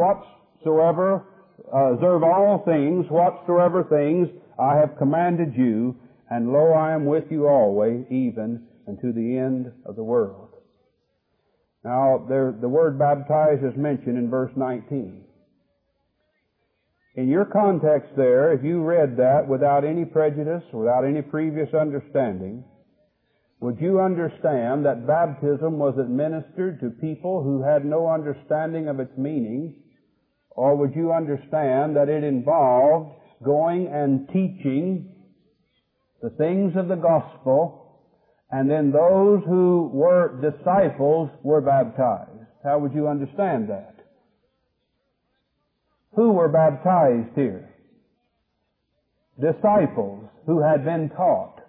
[0.64, 1.24] whatsoever,
[1.72, 5.96] uh, observe all things, whatsoever things I have commanded you,
[6.30, 10.50] and lo, I am with you always, even unto the end of the world.
[11.84, 15.24] Now, there, the word baptize is mentioned in verse 19.
[17.14, 22.64] In your context there, if you read that without any prejudice, without any previous understanding,
[23.60, 29.12] would you understand that baptism was administered to people who had no understanding of its
[29.18, 29.82] meaning?
[30.54, 35.14] Or would you understand that it involved going and teaching
[36.22, 37.82] the things of the gospel
[38.52, 42.28] and then those who were disciples were baptized.
[42.62, 43.94] How would you understand that?
[46.14, 47.70] Who were baptized here?
[49.40, 51.60] Disciples who had been taught.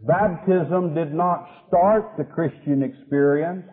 [0.00, 3.66] Baptism did not start the Christian experience,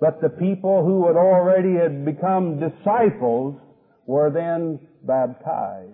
[0.00, 3.60] but the people who had already had become disciples
[4.06, 5.92] were then baptized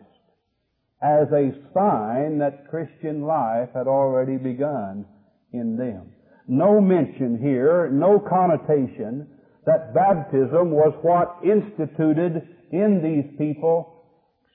[1.02, 5.04] as a sign that Christian life had already begun
[5.52, 6.12] in them.
[6.48, 9.26] No mention here, no connotation
[9.66, 14.04] that baptism was what instituted in these people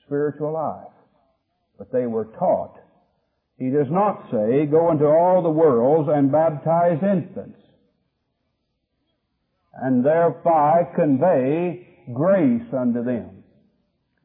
[0.06, 0.88] spiritual life.
[1.78, 2.78] But they were taught.
[3.58, 7.61] He does not say, go into all the worlds and baptize infants.
[9.74, 13.42] And thereby convey grace unto them.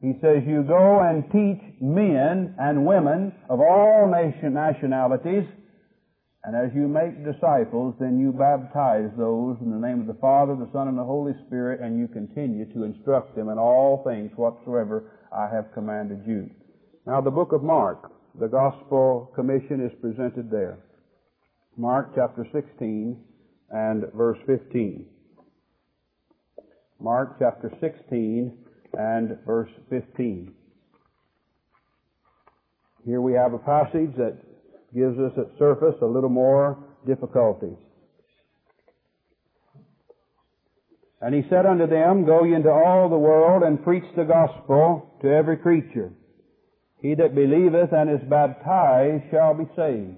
[0.00, 5.44] He says, you go and teach men and women of all nation, nationalities,
[6.44, 10.54] and as you make disciples, then you baptize those in the name of the Father,
[10.54, 14.30] the Son, and the Holy Spirit, and you continue to instruct them in all things
[14.36, 16.48] whatsoever I have commanded you.
[17.06, 20.78] Now the book of Mark, the Gospel Commission is presented there.
[21.76, 23.18] Mark chapter 16
[23.70, 25.06] and verse 15.
[27.00, 28.52] Mark chapter 16
[28.94, 30.52] and verse 15.
[33.04, 34.36] Here we have a passage that
[34.92, 37.76] gives us at surface a little more difficulty.
[41.20, 45.14] And he said unto them, Go ye into all the world and preach the gospel
[45.22, 46.12] to every creature.
[47.00, 50.16] He that believeth and is baptized shall be saved.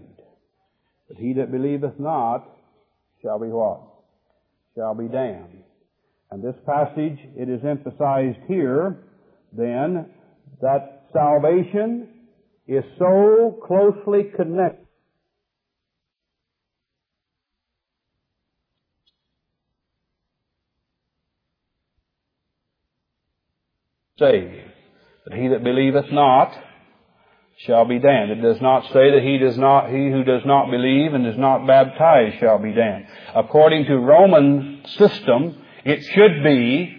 [1.09, 2.49] But he that believeth not
[3.23, 3.83] shall be what?
[4.75, 5.65] Shall be damned.
[6.31, 8.99] And this passage, it is emphasized here,
[9.53, 10.07] then,
[10.61, 12.09] that salvation
[12.69, 14.87] is so closely connected
[24.21, 24.55] saved.
[25.25, 26.53] But he that believeth not
[27.67, 28.31] shall be damned.
[28.31, 31.39] It does not say that he does not, he who does not believe and is
[31.39, 33.07] not baptized shall be damned.
[33.35, 36.97] According to Roman system, it should be,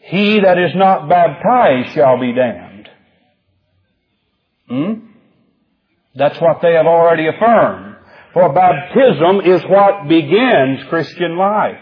[0.00, 2.88] he that is not baptized shall be damned.
[4.68, 4.92] Hmm?
[6.14, 7.96] That's what they have already affirmed.
[8.32, 11.80] For baptism is what begins Christian life.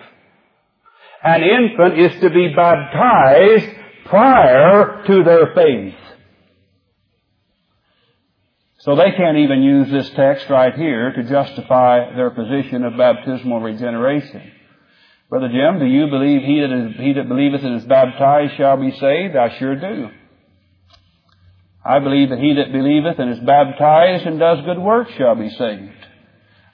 [1.23, 3.69] An infant is to be baptized
[4.07, 5.95] prior to their faith.
[8.79, 13.61] So they can't even use this text right here to justify their position of baptismal
[13.61, 14.53] regeneration.
[15.35, 18.77] Brother Jim, do you believe he that, is, he that believeth and is baptized shall
[18.77, 19.35] be saved?
[19.35, 20.11] I sure do.
[21.85, 25.51] I believe that he that believeth and is baptized and does good works shall be
[25.51, 26.07] saved.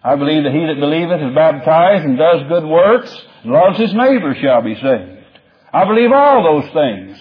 [0.04, 3.10] I believe that he that believeth is baptized and does good works
[3.44, 5.40] and loves his neighbor shall be saved.
[5.72, 7.18] I believe all those things.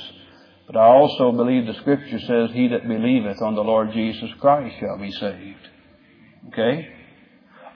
[0.67, 4.75] But I also believe the scripture says, he that believeth on the Lord Jesus Christ
[4.81, 5.69] shall be saved.
[6.49, 6.98] Okay?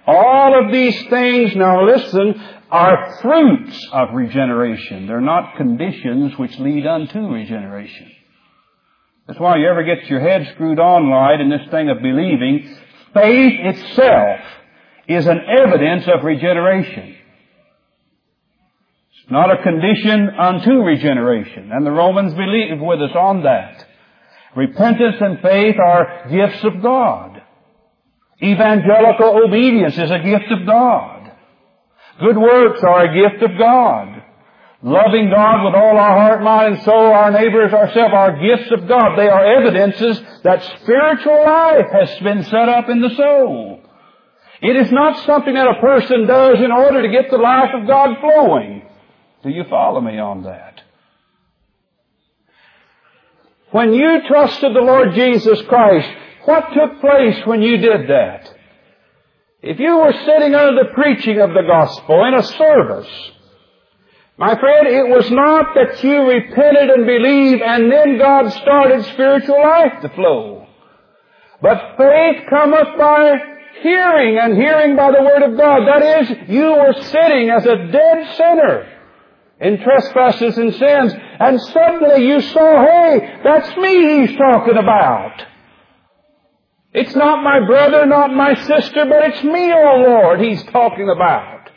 [0.05, 5.07] All of these things, now listen, are fruits of regeneration.
[5.07, 8.11] They're not conditions which lead unto regeneration.
[9.27, 12.77] That's why you ever get your head screwed on right in this thing of believing,
[13.13, 14.39] faith itself
[15.07, 17.15] is an evidence of regeneration.
[19.11, 21.71] It's not a condition unto regeneration.
[21.71, 23.87] And the Romans believe with us on that.
[24.55, 27.32] Repentance and faith are gifts of God.
[28.43, 31.31] Evangelical obedience is a gift of God.
[32.19, 34.21] Good works are a gift of God.
[34.83, 38.85] Loving God with all our heart, mind, and soul, our neighbors, ourselves, are gifts of
[38.85, 39.17] God.
[39.17, 43.79] They are evidences that spiritual life has been set up in the soul.
[44.61, 47.87] It is not something that a person does in order to get the life of
[47.87, 48.83] God flowing.
[49.43, 50.81] Do you follow me on that?
[53.71, 56.09] When you trusted the Lord Jesus Christ,
[56.45, 58.53] what took place when you did that?
[59.61, 63.31] If you were sitting under the preaching of the gospel in a service,
[64.37, 69.61] my friend, it was not that you repented and believed and then God started spiritual
[69.61, 70.67] life to flow.
[71.61, 73.35] But faith cometh by
[73.81, 75.87] hearing and hearing by the Word of God.
[75.87, 78.89] That is, you were sitting as a dead sinner
[79.61, 85.52] in trespasses and sins and suddenly you saw, hey, that's me he's talking about.
[86.93, 91.69] It's not my brother, not my sister, but it's me, oh Lord, he's talking about.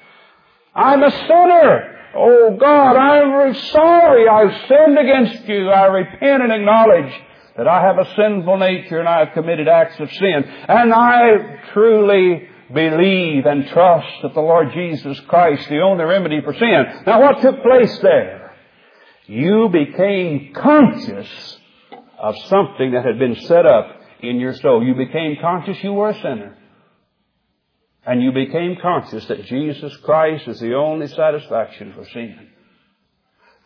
[0.74, 1.92] I'm a sinner.
[2.14, 5.70] Oh God, I'm sorry I've sinned against you.
[5.70, 7.12] I repent and acknowledge
[7.56, 10.44] that I have a sinful nature and I have committed acts of sin.
[10.68, 16.52] And I truly believe and trust that the Lord Jesus Christ, the only remedy for
[16.52, 17.02] sin.
[17.06, 18.54] Now what took place there?
[19.26, 21.58] You became conscious
[22.18, 23.95] of something that had been set up
[24.28, 24.84] in your soul.
[24.84, 26.56] You became conscious you were a sinner
[28.06, 32.48] and you became conscious that Jesus Christ is the only satisfaction for sin.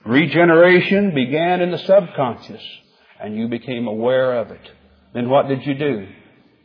[0.07, 2.63] Regeneration began in the subconscious
[3.21, 4.71] and you became aware of it.
[5.13, 6.09] Then what did you do?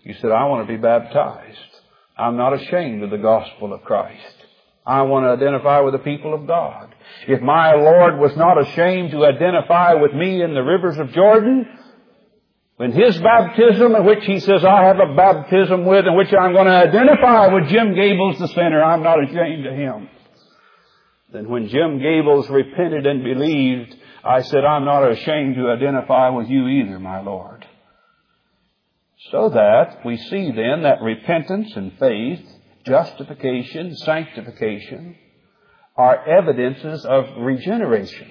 [0.04, 1.58] You said, I want to be baptized.
[2.18, 4.36] I'm not ashamed of the gospel of Christ.
[4.86, 6.94] I want to identify with the people of God.
[7.28, 11.66] If my Lord was not ashamed to identify with me in the rivers of Jordan,
[12.78, 16.54] when his baptism, in which he says, I have a baptism with, in which I'm
[16.54, 20.10] going to identify with Jim Gables the sinner, I'm not ashamed of him.
[21.32, 23.96] then when Jim Gables repented and believed,
[24.26, 27.66] I said, I'm not ashamed to identify with you either, my Lord.
[29.32, 32.46] So that we see then that repentance and faith,
[32.86, 35.16] justification, sanctification,
[35.96, 38.30] are evidences of regeneration.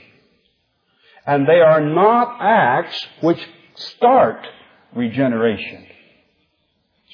[1.27, 3.41] And they are not acts which
[3.75, 4.47] start
[4.95, 5.87] regeneration.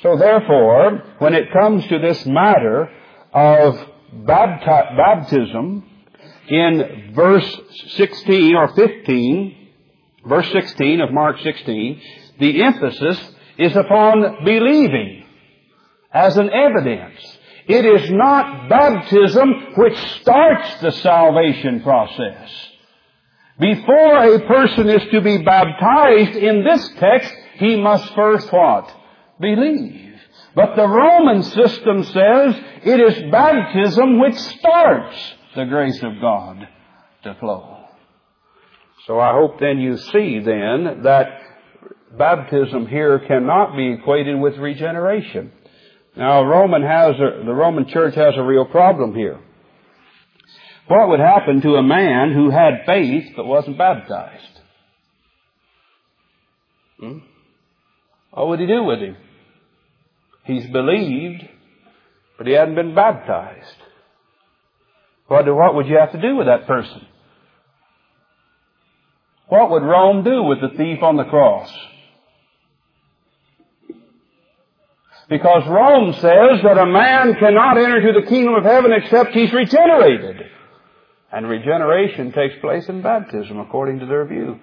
[0.03, 2.91] So therefore, when it comes to this matter
[3.33, 3.75] of
[4.15, 5.85] bapti- baptism,
[6.49, 7.61] in verse
[7.97, 9.69] 16 or 15,
[10.27, 12.01] verse 16 of Mark 16,
[12.41, 13.21] the emphasis
[13.59, 15.25] is upon believing
[16.13, 17.21] as an evidence.
[17.69, 22.70] It is not baptism which starts the salvation process.
[23.61, 28.91] Before a person is to be baptized in this text, he must first what?
[29.39, 30.19] Believe.
[30.55, 36.67] But the Roman system says it is baptism which starts the grace of God
[37.25, 37.85] to flow.
[39.07, 41.27] So I hope then you see then that
[42.17, 45.53] baptism here cannot be equated with regeneration.
[46.17, 49.39] Now Roman has a, the Roman church has a real problem here.
[50.91, 54.61] What would happen to a man who had faith but wasn't baptized?
[56.99, 57.19] Hmm?
[58.33, 59.17] What would he do with him?
[60.47, 61.49] He's believed,
[62.37, 63.77] but he hadn't been baptized.
[65.29, 67.07] What, what would you have to do with that person?
[69.47, 71.73] What would Rome do with the thief on the cross?
[75.29, 79.53] Because Rome says that a man cannot enter to the kingdom of heaven except he's
[79.53, 80.51] regenerated.
[81.33, 84.59] And regeneration takes place in baptism according to their view.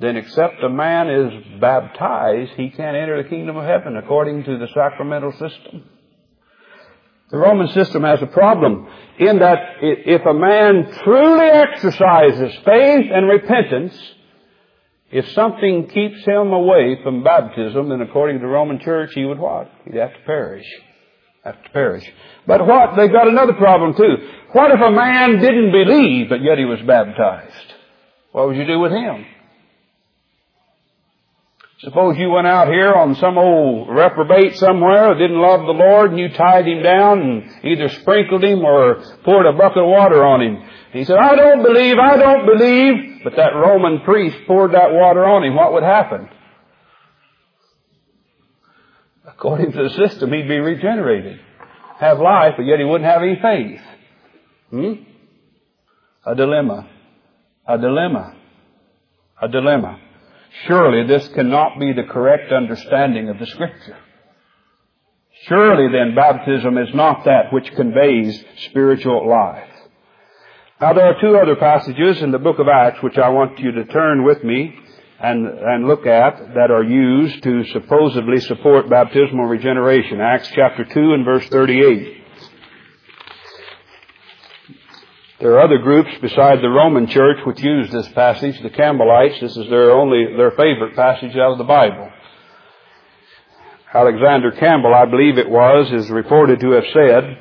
[0.00, 4.58] Then except a man is baptized, he can't enter the kingdom of heaven according to
[4.58, 5.84] the sacramental system.
[7.30, 13.28] The Roman system has a problem in that if a man truly exercises faith and
[13.28, 13.94] repentance,
[15.10, 19.38] if something keeps him away from baptism, then according to the Roman Church, he would
[19.38, 19.70] what?
[19.84, 20.66] He'd have to perish.
[21.48, 22.04] Have to perish.
[22.46, 22.94] But what?
[22.94, 24.16] They've got another problem too.
[24.52, 27.72] What if a man didn't believe, but yet he was baptized?
[28.32, 29.24] What would you do with him?
[31.78, 36.10] Suppose you went out here on some old reprobate somewhere who didn't love the Lord
[36.10, 40.22] and you tied him down and either sprinkled him or poured a bucket of water
[40.22, 40.68] on him.
[40.92, 43.22] He said, I don't believe, I don't believe.
[43.24, 45.54] But that Roman priest poured that water on him.
[45.54, 46.28] What would happen?
[49.38, 51.38] According to the system, he'd be regenerated.
[52.00, 53.80] Have life, but yet he wouldn't have any faith.
[54.70, 54.92] Hmm?
[56.26, 56.90] A dilemma.
[57.68, 58.34] A dilemma.
[59.40, 60.00] A dilemma.
[60.66, 63.96] Surely this cannot be the correct understanding of the Scripture.
[65.46, 69.70] Surely then baptism is not that which conveys spiritual life.
[70.80, 73.70] Now there are two other passages in the book of Acts which I want you
[73.70, 74.74] to turn with me
[75.20, 80.20] and, and look at that are used to supposedly support baptismal regeneration.
[80.20, 82.16] Acts chapter 2 and verse 38.
[85.40, 88.60] There are other groups beside the Roman church which use this passage.
[88.60, 92.10] The Campbellites, this is their only, their favorite passage out of the Bible.
[93.92, 97.38] Alexander Campbell, I believe it was, is reported to have said,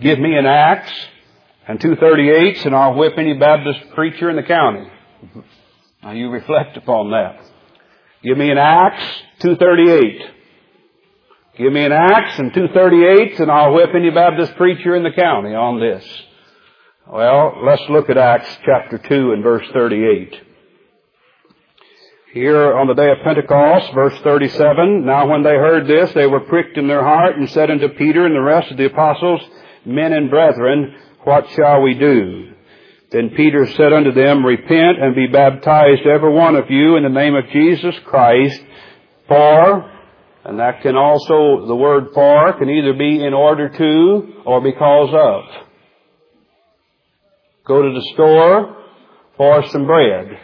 [0.00, 0.92] give me an axe
[1.68, 4.88] and two 38s and I'll whip any Baptist preacher in the county.
[6.02, 7.40] Now you reflect upon that.
[8.22, 9.02] Give me an axe,
[9.40, 10.30] 238.
[11.58, 15.12] Give me an axe and two 38s and I'll whip any Baptist preacher in the
[15.12, 16.04] county on this.
[17.06, 20.34] Well, let's look at Acts chapter 2 and verse 38.
[22.32, 26.40] Here on the day of Pentecost, verse 37, Now when they heard this, they were
[26.40, 29.42] pricked in their heart and said unto Peter and the rest of the apostles,
[29.84, 32.51] Men and brethren, what shall we do?
[33.12, 37.10] Then Peter said unto them, Repent and be baptized every one of you in the
[37.10, 38.60] name of Jesus Christ
[39.28, 39.90] for,
[40.44, 45.10] and that can also, the word for can either be in order to or because
[45.12, 45.66] of
[47.66, 48.76] go to the store
[49.36, 50.38] for some bread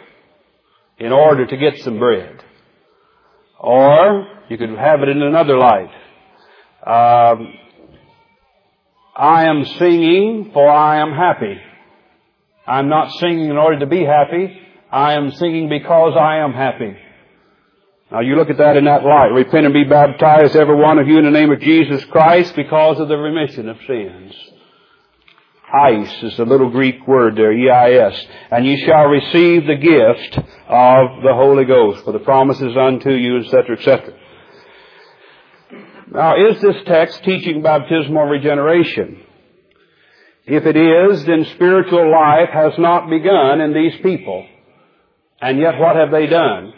[0.99, 2.43] in order to get some bread.
[3.59, 5.91] Or you could have it in another light.
[6.85, 7.53] Um,
[9.15, 11.59] I am singing for I am happy.
[12.69, 14.61] I'm not singing in order to be happy.
[14.91, 16.95] I am singing because I am happy.
[18.11, 19.31] Now you look at that in that light.
[19.33, 22.99] Repent and be baptized, every one of you, in the name of Jesus Christ because
[22.99, 24.35] of the remission of sins.
[25.71, 28.25] Eis is the little Greek word there, E-I-S.
[28.51, 33.39] And ye shall receive the gift of the Holy Ghost, for the promises unto you,
[33.39, 34.13] etc., etc.
[36.11, 39.23] Now, is this text teaching baptismal regeneration?
[40.51, 44.47] If it is, then spiritual life has not begun in these people.
[45.39, 46.73] And yet what have they done?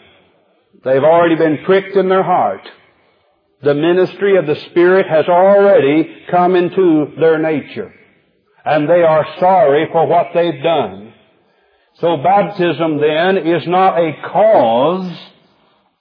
[0.84, 2.68] They've already been pricked in their heart.
[3.62, 7.94] The ministry of the Spirit has already come into their nature.
[8.62, 11.14] And they are sorry for what they've done.
[11.94, 15.18] So baptism then is not a cause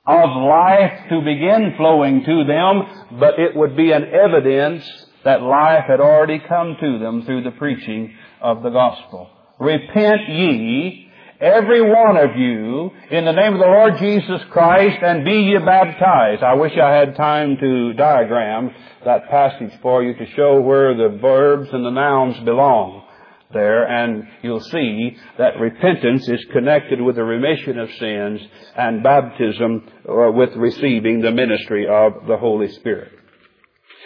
[0.05, 4.84] of life to begin flowing to them, but it would be an evidence
[5.24, 9.30] that life had already come to them through the preaching of the gospel.
[9.59, 15.24] Repent ye, every one of you, in the name of the Lord Jesus Christ, and
[15.24, 16.43] be ye baptized.
[16.43, 18.72] I wish I had time to diagram
[19.05, 23.07] that passage for you to show where the verbs and the nouns belong
[23.53, 28.41] there, and you'll see that repentance is connected with the remission of sins
[28.76, 33.11] and baptism uh, with receiving the ministry of the Holy Spirit.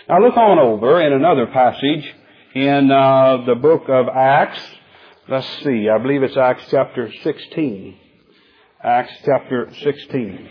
[0.07, 2.13] Now look on over in another passage
[2.53, 4.59] in uh, the book of Acts.
[5.27, 7.97] Let's see, I believe it's Acts chapter 16.
[8.83, 10.49] Acts chapter 16.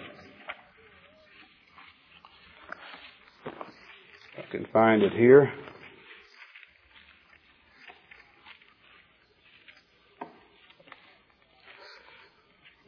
[4.38, 5.52] I can find it here.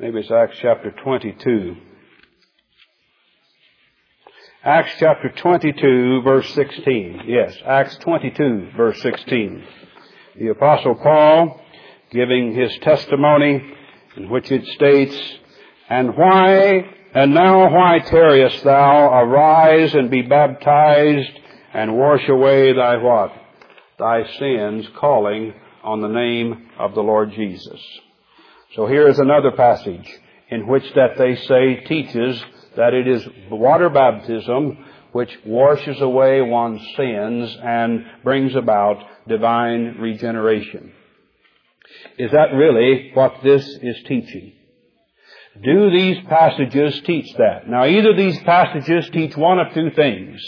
[0.00, 1.76] Maybe it's Acts chapter 22.
[4.66, 7.20] Acts chapter 22 verse 16.
[7.28, 9.64] Yes, Acts 22 verse 16.
[10.40, 11.60] The apostle Paul
[12.10, 13.62] giving his testimony
[14.16, 15.16] in which it states,
[15.88, 19.22] And why, and now why tarriest thou?
[19.22, 21.30] Arise and be baptized
[21.72, 23.30] and wash away thy what?
[24.00, 25.54] Thy sins, calling
[25.84, 27.80] on the name of the Lord Jesus.
[28.74, 30.12] So here is another passage
[30.50, 32.44] in which that they say teaches
[32.76, 40.92] that it is water baptism which washes away one's sins and brings about divine regeneration.
[42.18, 44.52] Is that really what this is teaching?
[45.62, 47.66] Do these passages teach that?
[47.66, 50.40] Now either these passages teach one of two things.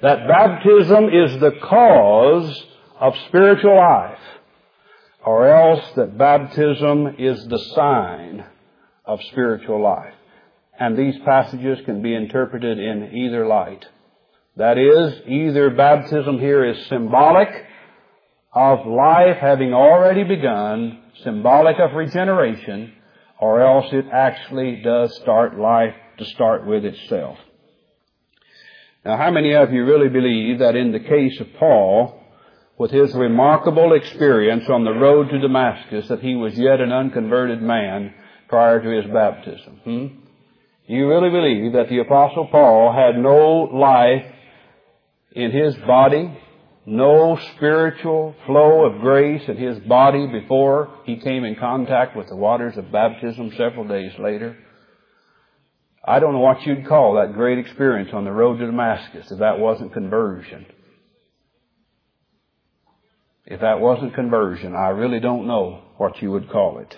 [0.00, 2.64] That baptism is the cause
[2.98, 4.18] of spiritual life,
[5.24, 8.44] or else that baptism is the sign
[9.04, 10.15] of spiritual life.
[10.78, 13.86] And these passages can be interpreted in either light.
[14.56, 17.48] That is, either baptism here is symbolic
[18.54, 22.92] of life having already begun, symbolic of regeneration,
[23.38, 27.38] or else it actually does start life to start with itself.
[29.04, 32.18] Now how many of you really believe that in the case of Paul,
[32.78, 37.62] with his remarkable experience on the road to Damascus, that he was yet an unconverted
[37.62, 38.14] man
[38.48, 39.80] prior to his baptism?
[39.84, 40.25] Hmm?
[40.86, 44.24] You really believe that the apostle Paul had no life
[45.32, 46.38] in his body,
[46.86, 52.36] no spiritual flow of grace in his body before he came in contact with the
[52.36, 54.56] waters of baptism several days later?
[56.04, 59.40] I don't know what you'd call that great experience on the road to Damascus if
[59.40, 60.66] that wasn't conversion.
[63.44, 66.96] If that wasn't conversion, I really don't know what you would call it.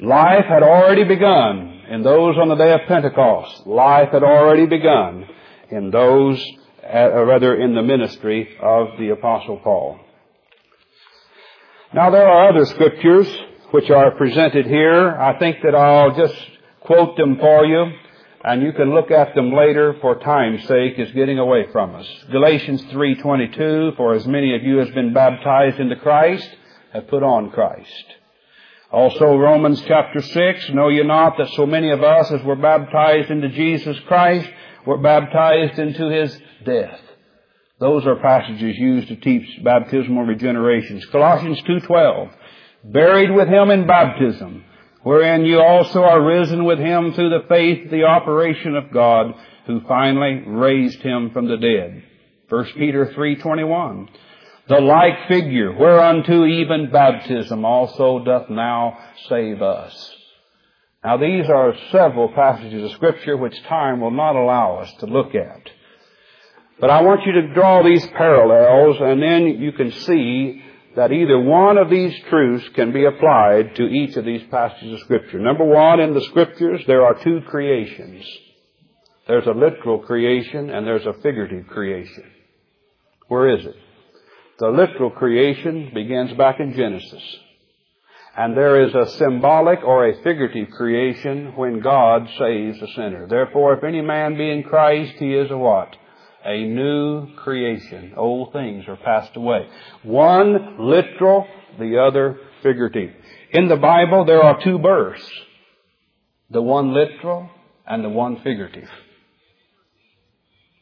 [0.00, 3.66] Life had already begun in those on the day of Pentecost.
[3.66, 5.26] Life had already begun
[5.70, 6.40] in those,
[6.84, 9.98] uh, or rather in the ministry of the Apostle Paul.
[11.92, 13.26] Now there are other scriptures
[13.70, 15.10] which are presented here.
[15.18, 16.36] I think that I'll just
[16.80, 17.92] quote them for you
[18.44, 22.06] and you can look at them later for time's sake is getting away from us.
[22.30, 26.48] Galatians 3:22 for as many of you as have been baptized into Christ
[26.92, 28.17] have put on Christ.
[28.90, 33.30] Also Romans chapter 6, know ye not that so many of us as were baptized
[33.30, 34.48] into Jesus Christ
[34.86, 36.98] were baptized into His death.
[37.80, 41.08] Those are passages used to teach baptismal regenerations.
[41.12, 42.32] Colossians 2.12,
[42.84, 44.64] buried with Him in baptism,
[45.02, 49.34] wherein you also are risen with Him through the faith, the operation of God,
[49.66, 52.02] who finally raised Him from the dead.
[52.48, 54.08] 1 Peter 3.21,
[54.68, 58.98] the like figure, whereunto even baptism also doth now
[59.28, 60.14] save us.
[61.02, 65.34] Now these are several passages of scripture which time will not allow us to look
[65.34, 65.70] at.
[66.80, 70.62] But I want you to draw these parallels and then you can see
[70.96, 75.00] that either one of these truths can be applied to each of these passages of
[75.00, 75.38] scripture.
[75.38, 78.24] Number one, in the scriptures there are two creations.
[79.26, 82.24] There's a literal creation and there's a figurative creation.
[83.28, 83.76] Where is it?
[84.58, 87.22] The literal creation begins back in Genesis.
[88.36, 93.26] And there is a symbolic or a figurative creation when God saves a sinner.
[93.28, 95.96] Therefore, if any man be in Christ, he is a what?
[96.44, 98.14] a new creation.
[98.16, 99.68] Old things are passed away.
[100.02, 101.46] One literal,
[101.78, 103.10] the other figurative.
[103.50, 105.28] In the Bible, there are two births.
[106.50, 107.50] The one literal
[107.86, 108.88] and the one figurative.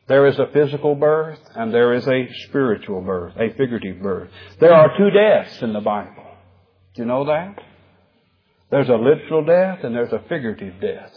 [0.09, 4.30] There is a physical birth and there is a spiritual birth, a figurative birth.
[4.61, 6.24] There are two deaths in the Bible.
[6.94, 7.57] Do you know that?
[8.70, 11.12] There's a literal death and there's a figurative death.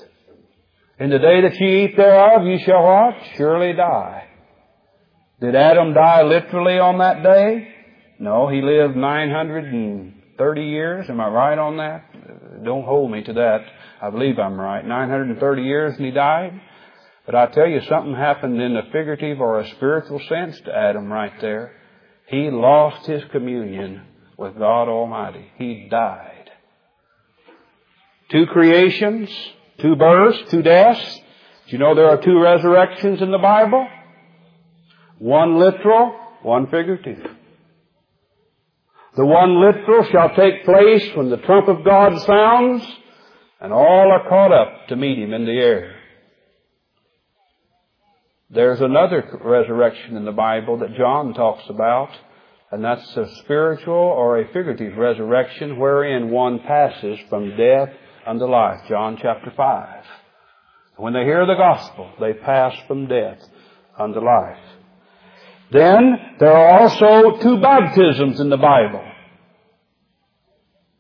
[1.00, 3.14] In the day that ye eat thereof, ye shall what?
[3.38, 4.28] Surely die.
[5.40, 7.68] Did Adam die literally on that day?
[8.20, 11.10] No, he lived 930 years.
[11.10, 12.64] Am I right on that?
[12.66, 13.60] Don't hold me to that.
[14.02, 14.86] I believe I'm right.
[14.86, 16.60] 930 years and he died.
[17.30, 21.14] But I tell you, something happened in a figurative or a spiritual sense to Adam
[21.14, 21.74] right there.
[22.26, 24.02] He lost his communion
[24.36, 25.46] with God Almighty.
[25.60, 26.50] He died.
[28.32, 29.30] Two creations,
[29.80, 31.20] two births, two deaths.
[31.68, 33.88] Do you know there are two resurrections in the Bible?
[35.20, 37.30] One literal, one figurative.
[39.18, 42.84] The one literal shall take place when the trump of God sounds
[43.62, 45.99] and all are caught up to meet him in the air.
[48.52, 52.10] There's another resurrection in the Bible that John talks about,
[52.72, 57.90] and that's a spiritual or a figurative resurrection wherein one passes from death
[58.26, 58.80] unto life.
[58.90, 60.04] John chapter 5.
[60.98, 63.38] When they hear the gospel, they pass from death
[64.00, 64.58] unto life.
[65.72, 69.06] Then there are also two baptisms in the Bible.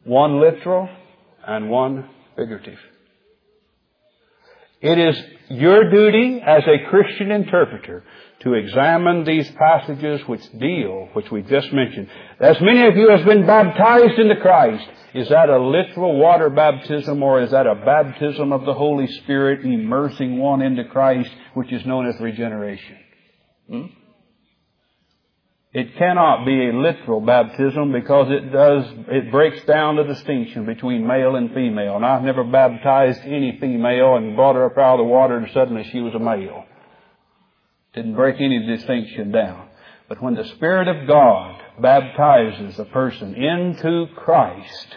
[0.04, 0.88] One literal
[1.48, 2.78] and one figurative.
[4.82, 5.20] It is
[5.50, 8.04] your duty as a Christian interpreter
[8.42, 12.08] to examine these passages which deal, which we just mentioned.
[12.40, 17.22] As many of you have been baptized into Christ, is that a literal water baptism
[17.22, 21.86] or is that a baptism of the Holy Spirit immersing one into Christ, which is
[21.86, 22.98] known as regeneration?
[23.70, 23.86] Hmm?
[25.72, 31.06] It cannot be a literal baptism because it does, it breaks down the distinction between
[31.06, 31.96] male and female.
[31.96, 35.48] And I've never baptized any female and brought her up out of the water and
[35.54, 36.66] suddenly she was a male.
[37.94, 39.68] Didn't break any distinction down.
[40.08, 44.96] But when the Spirit of God baptizes a person into Christ,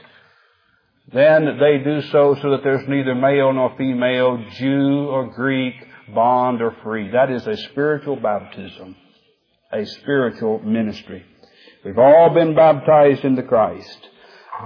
[1.12, 5.74] then they do so so that there's neither male nor female, Jew or Greek,
[6.14, 7.10] bond or free.
[7.10, 8.96] That is a spiritual baptism
[9.72, 11.24] a spiritual ministry.
[11.84, 14.08] We've all been baptized into Christ.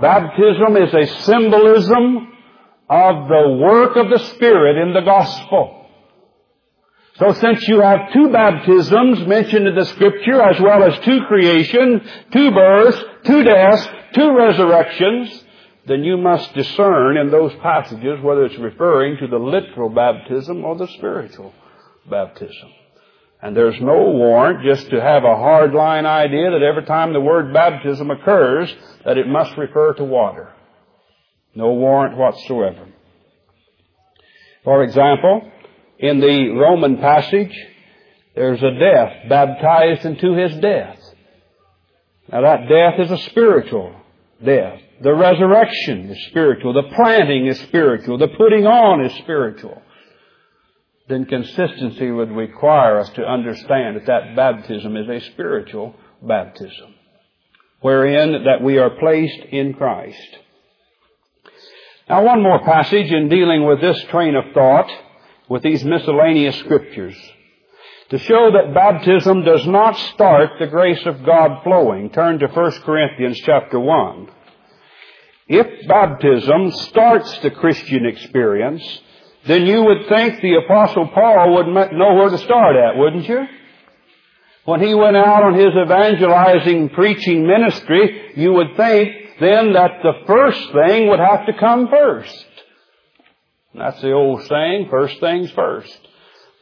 [0.01, 2.33] Baptism is a symbolism
[2.91, 5.87] of the work of the Spirit in the gospel.
[7.19, 12.03] So since you have two baptisms mentioned in the scripture as well as two creation,
[12.31, 15.45] two births, two deaths, two resurrections,
[15.87, 20.77] then you must discern in those passages whether it's referring to the literal baptism or
[20.77, 21.55] the spiritual
[22.11, 22.71] baptism.
[23.47, 27.21] And there's no warrant just to have a hard line idea that every time the
[27.21, 28.75] word baptism occurs,
[29.05, 30.53] that it must refer to water.
[31.55, 32.89] No warrant whatsoever.
[34.65, 35.49] For example,
[36.01, 37.57] in the Roman passage,
[38.35, 40.99] there's a death baptized into his death.
[42.33, 43.95] Now that death is a spiritual
[44.45, 44.81] death.
[45.03, 46.73] The resurrection is spiritual.
[46.73, 48.19] The planting is spiritual.
[48.19, 49.81] The putting on is spiritual
[51.09, 56.95] then consistency would require us to understand that that baptism is a spiritual baptism,
[57.81, 60.39] wherein that we are placed in Christ.
[62.09, 64.91] Now one more passage in dealing with this train of thought,
[65.49, 67.17] with these miscellaneous scriptures.
[68.11, 72.71] To show that baptism does not start the grace of God flowing, turn to 1
[72.83, 74.29] Corinthians chapter 1.
[75.49, 79.01] If baptism starts the Christian experience,
[79.47, 83.47] then you would think the apostle Paul would know where to start at, wouldn't you?
[84.65, 90.25] When he went out on his evangelizing, preaching ministry, you would think then that the
[90.27, 92.47] first thing would have to come first.
[93.75, 95.97] That's the old saying, first things first.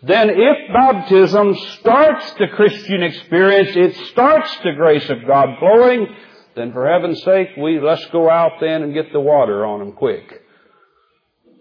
[0.02, 6.06] Then if baptism starts the Christian experience, it starts the grace of God flowing,
[6.56, 9.92] then for heaven's sake, we, let's go out then and get the water on them
[9.92, 10.43] quick.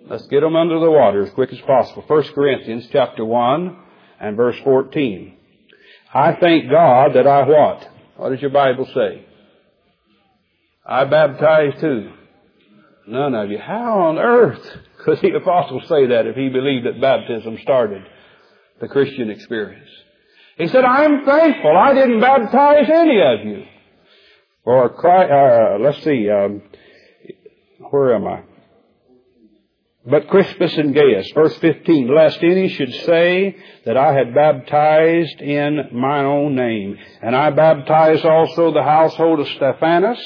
[0.09, 2.03] Let's get them under the water as quick as possible.
[2.05, 3.77] 1 Corinthians chapter 1
[4.19, 5.37] and verse 14.
[6.13, 7.89] I thank God that I what?
[8.17, 9.25] What does your Bible say?
[10.85, 12.11] I baptize too.
[13.07, 13.57] None of you.
[13.57, 14.61] How on earth
[15.03, 18.03] could the apostle say that if he believed that baptism started
[18.81, 19.89] the Christian experience?
[20.57, 23.63] He said, I'm thankful I didn't baptize any of you.
[24.65, 26.61] Or, uh, let's see, um,
[27.89, 28.43] where am I?
[30.05, 31.31] But Crispus and Gaius.
[31.33, 36.97] Verse 15, lest any should say that I had baptized in my own name.
[37.21, 40.19] And I baptized also the household of Stephanas.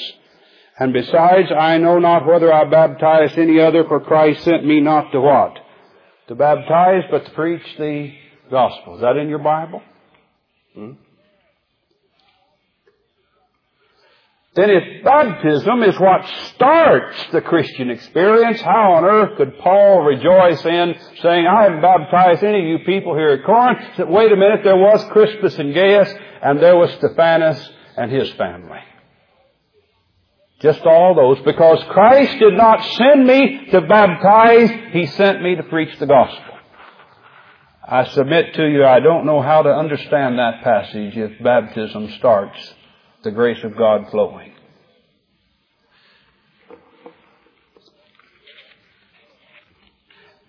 [0.80, 5.12] And besides, I know not whether I baptized any other, for Christ sent me not
[5.12, 5.58] to what?
[6.28, 8.12] To baptize, but to preach the
[8.50, 8.96] gospel.
[8.96, 9.82] Is that in your Bible?
[10.74, 10.92] Hmm?
[14.58, 20.64] Then if baptism is what starts the Christian experience, how on earth could Paul rejoice
[20.66, 24.10] in saying, I haven't baptized any of you people here at Corinth?
[24.10, 28.80] Wait a minute, there was Crispus and Gaius, and there was Stephanas and his family.
[30.58, 35.62] Just all those, because Christ did not send me to baptize, He sent me to
[35.62, 36.54] preach the gospel.
[37.88, 42.74] I submit to you, I don't know how to understand that passage if baptism starts
[43.24, 44.52] the grace of God flowing.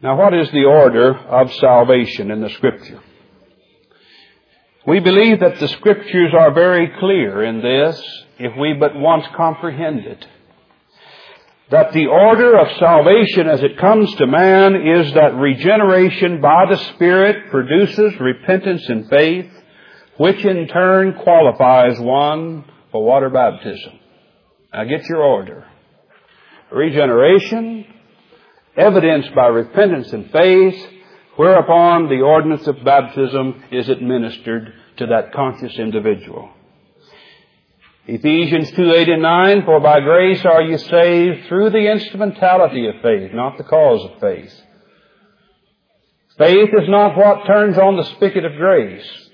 [0.02, 3.02] Now what is the order of salvation in the Scripture?
[4.88, 8.02] We believe that the Scriptures are very clear in this
[8.40, 10.26] if we but once comprehend it.
[11.70, 16.78] That the order of salvation as it comes to man is that regeneration by the
[16.96, 19.52] Spirit produces repentance and faith,
[20.20, 23.94] which in turn qualifies one for water baptism.
[24.74, 25.66] Now get your order.
[26.70, 27.86] Regeneration,
[28.76, 30.88] evidenced by repentance and faith,
[31.38, 36.50] whereupon the ordinance of baptism is administered to that conscious individual.
[38.06, 42.96] Ephesians 2, 8 and 9, for by grace are you saved through the instrumentality of
[43.02, 44.54] faith, not the cause of faith.
[46.38, 49.29] Faith is not what turns on the spigot of grace.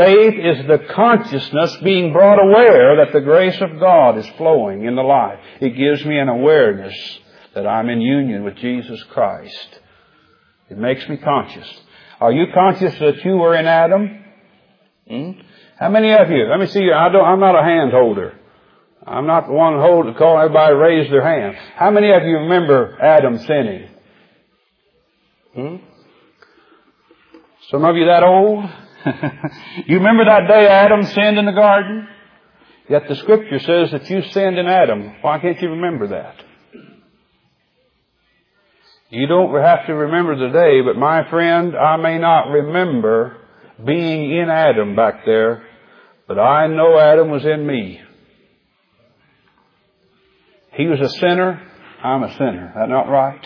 [0.00, 4.96] Faith is the consciousness being brought aware that the grace of God is flowing in
[4.96, 5.38] the life.
[5.60, 6.96] It gives me an awareness
[7.54, 9.78] that I'm in union with Jesus Christ.
[10.70, 11.68] It makes me conscious.
[12.18, 14.24] Are you conscious that you were in Adam?
[15.06, 15.32] Hmm?
[15.78, 16.46] How many of you?
[16.46, 16.94] Let me see you.
[16.94, 18.40] I don't, I'm not a hand holder.
[19.06, 21.56] I'm not the one hold to call everybody raise their hand.
[21.76, 23.88] How many of you remember Adam sinning?
[25.54, 25.76] Hmm?
[27.70, 28.64] Some of you that old?
[29.86, 32.08] you remember that day Adam sinned in the garden?
[32.88, 35.14] Yet the scripture says that you sinned in Adam.
[35.22, 36.44] Why can't you remember that?
[39.10, 43.38] You don't have to remember the day, but my friend, I may not remember
[43.84, 45.66] being in Adam back there,
[46.28, 48.00] but I know Adam was in me.
[50.74, 51.60] He was a sinner,
[52.02, 52.68] I'm a sinner.
[52.68, 53.44] Is that not right?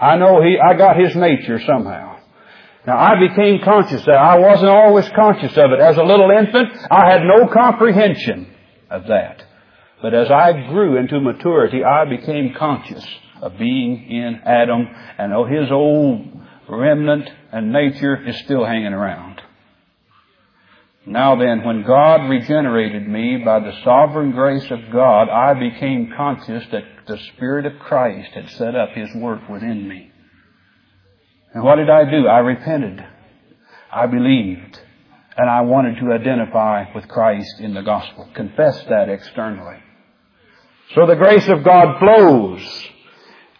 [0.00, 2.11] I know he, I got his nature somehow.
[2.86, 5.80] Now I became conscious that I wasn't always conscious of it.
[5.80, 8.52] As a little infant, I had no comprehension
[8.90, 9.44] of that.
[10.00, 13.06] But as I grew into maturity, I became conscious
[13.40, 16.26] of being in Adam and oh, his old
[16.68, 19.40] remnant and nature is still hanging around.
[21.04, 26.64] Now then, when God regenerated me by the sovereign grace of God, I became conscious
[26.70, 30.11] that the Spirit of Christ had set up His work within me.
[31.54, 32.26] And what did I do?
[32.26, 33.04] I repented.
[33.92, 34.80] I believed.
[35.36, 38.28] And I wanted to identify with Christ in the gospel.
[38.34, 39.76] Confess that externally.
[40.94, 42.88] So the grace of God flows.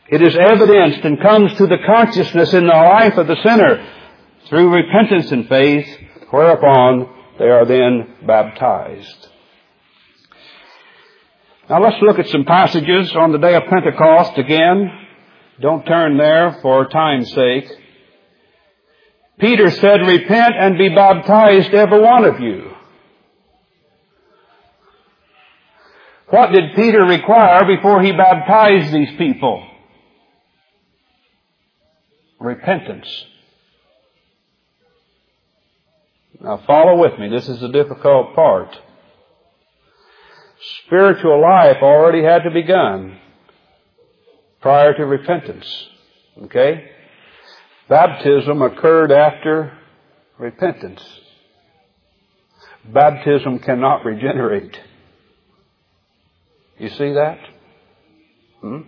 [0.09, 3.89] It is evidenced and comes to the consciousness in the life of the sinner
[4.49, 5.87] through repentance and faith,
[6.31, 9.29] whereupon they are then baptized.
[11.71, 14.91] Now let's look at some passages on the day of Pentecost again.
[15.61, 17.69] Don't turn there for time's sake.
[19.39, 22.71] Peter said, repent and be baptized every one of you.
[26.29, 29.67] What did Peter require before he baptized these people?
[32.41, 33.27] Repentance.
[36.41, 37.29] Now follow with me.
[37.29, 38.77] This is the difficult part.
[40.87, 43.19] Spiritual life already had to begun
[44.61, 45.67] prior to repentance.
[46.45, 46.91] Okay?
[47.93, 49.77] Baptism occurred after
[50.39, 51.03] repentance.
[52.87, 54.81] Baptism cannot regenerate.
[56.79, 57.39] You see that?
[58.63, 58.79] Hmm?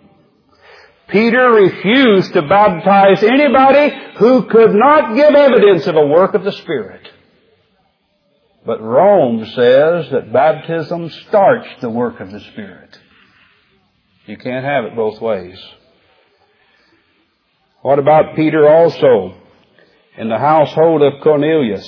[1.08, 6.52] Peter refused to baptize anybody who could not give evidence of a work of the
[6.52, 7.06] Spirit.
[8.64, 12.98] But Rome says that baptism starts the work of the Spirit.
[14.24, 15.62] You can't have it both ways.
[17.84, 19.34] What about Peter also?
[20.16, 21.86] In the household of Cornelius.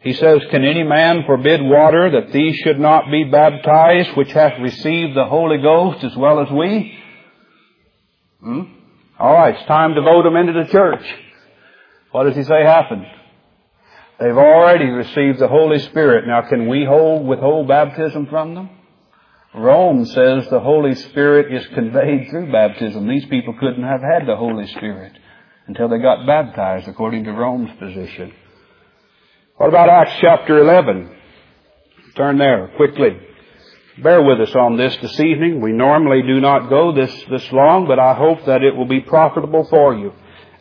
[0.00, 4.60] He says, Can any man forbid water that these should not be baptized, which hath
[4.60, 6.98] received the Holy Ghost as well as we?
[8.40, 8.62] Hmm?
[9.20, 11.04] Alright, it's time to vote them into the church.
[12.10, 13.06] What does he say happened?
[14.18, 16.26] They've already received the Holy Spirit.
[16.26, 18.70] Now can we hold, withhold baptism from them?
[19.54, 23.06] Rome says the Holy Spirit is conveyed through baptism.
[23.06, 25.12] These people couldn't have had the Holy Spirit
[25.66, 28.32] until they got baptized according to Rome's position.
[29.56, 31.16] What about Acts chapter 11?
[32.16, 33.18] Turn there quickly.
[34.02, 35.60] Bear with us on this this evening.
[35.60, 39.00] We normally do not go this, this long, but I hope that it will be
[39.00, 40.12] profitable for you.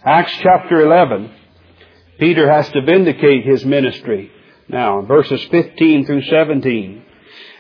[0.04, 1.32] Acts chapter 11.
[2.20, 4.32] Peter has to vindicate his ministry.
[4.68, 7.01] Now, verses 15 through 17.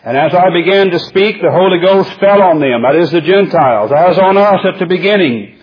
[0.03, 3.21] And as I began to speak, the Holy Ghost fell on them, that is the
[3.21, 5.59] Gentiles, as on us at the beginning.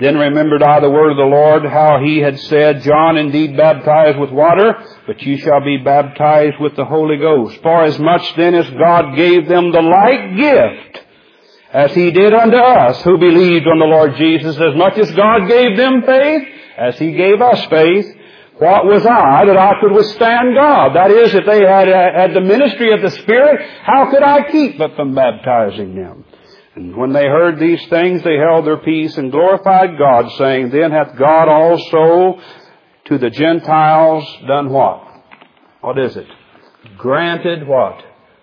[0.00, 4.18] Then remembered I the word of the Lord, how he had said, John indeed baptized
[4.18, 4.74] with water,
[5.06, 7.60] but ye shall be baptized with the Holy Ghost.
[7.62, 11.06] For as much then as God gave them the like gift,
[11.72, 15.46] as he did unto us who believed on the Lord Jesus, as much as God
[15.46, 18.16] gave them faith, as he gave us faith,
[18.58, 20.94] what was I that I could withstand God?
[20.94, 24.50] That is, if they had, uh, had the ministry of the Spirit, how could I
[24.50, 26.24] keep but from baptizing them?
[26.76, 30.90] And when they heard these things, they held their peace and glorified God, saying, Then
[30.90, 32.40] hath God also
[33.06, 35.02] to the Gentiles done what?
[35.80, 36.26] What is it?
[36.96, 38.02] Granted what?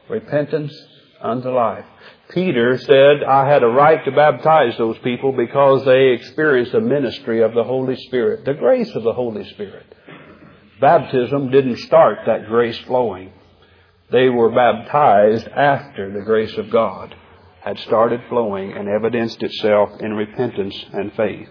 [0.10, 0.74] Repentance
[1.22, 1.86] unto life.
[2.34, 7.44] Peter said, I had a right to baptize those people because they experienced the ministry
[7.44, 9.86] of the Holy Spirit, the grace of the Holy Spirit.
[10.80, 13.34] Baptism didn't start that grace flowing.
[14.12, 17.16] They were baptized after the grace of God
[17.62, 21.50] had started flowing and evidenced itself in repentance and faith.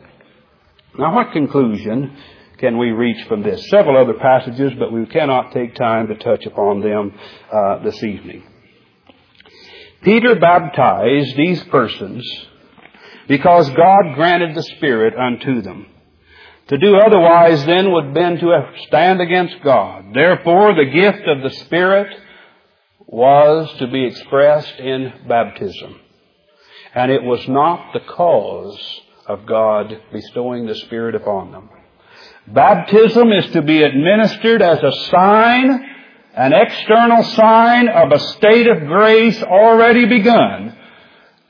[0.98, 2.16] Now what conclusion
[2.58, 3.70] can we reach from this?
[3.70, 7.14] Several other passages, but we cannot take time to touch upon them
[7.52, 8.49] uh, this evening.
[10.02, 12.24] Peter baptized these persons
[13.28, 15.86] because God granted the Spirit unto them.
[16.68, 20.14] To do otherwise then would been to stand against God.
[20.14, 22.16] Therefore, the gift of the Spirit
[23.06, 25.96] was to be expressed in baptism.
[26.94, 31.70] And it was not the cause of God bestowing the Spirit upon them.
[32.46, 35.89] Baptism is to be administered as a sign,
[36.36, 40.76] an external sign of a state of grace already begun,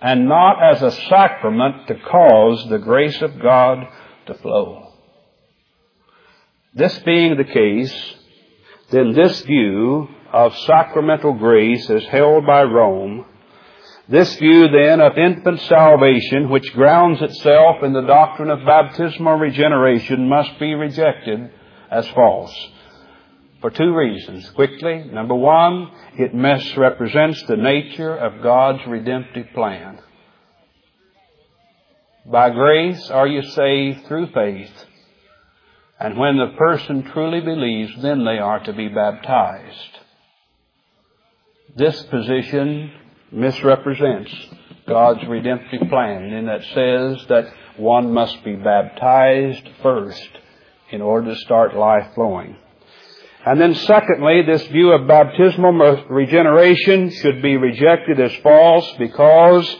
[0.00, 3.86] and not as a sacrament to cause the grace of God
[4.26, 4.92] to flow.
[6.74, 8.14] This being the case,
[8.90, 13.26] then this view of sacramental grace as held by Rome,
[14.08, 20.28] this view then of infant salvation, which grounds itself in the doctrine of baptismal regeneration,
[20.28, 21.50] must be rejected
[21.90, 22.52] as false.
[23.60, 24.48] For two reasons.
[24.50, 29.98] Quickly, number one, it misrepresents the nature of God's redemptive plan.
[32.24, 34.72] By grace are you saved through faith
[36.00, 39.98] and when the person truly believes, then they are to be baptized.
[41.76, 42.90] This position
[43.30, 44.34] misrepresents
[44.88, 50.30] God's redemptive plan in that says that one must be baptized first
[50.90, 52.56] in order to start life flowing.
[53.46, 59.76] And then secondly, this view of baptismal regeneration should be rejected as false because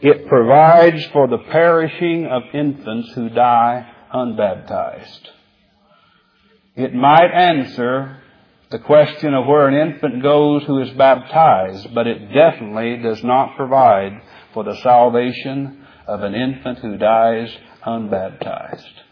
[0.00, 5.28] it provides for the perishing of infants who die unbaptized.
[6.74, 8.22] It might answer
[8.70, 13.56] the question of where an infant goes who is baptized, but it definitely does not
[13.56, 14.20] provide
[14.52, 19.02] for the salvation of an infant who dies unbaptized.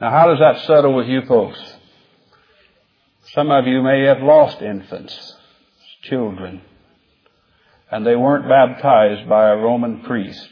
[0.00, 1.58] Now how does that settle with you folks?
[3.34, 5.34] Some of you may have lost infants,
[6.02, 6.62] children,
[7.90, 10.48] and they weren't baptized by a Roman priest.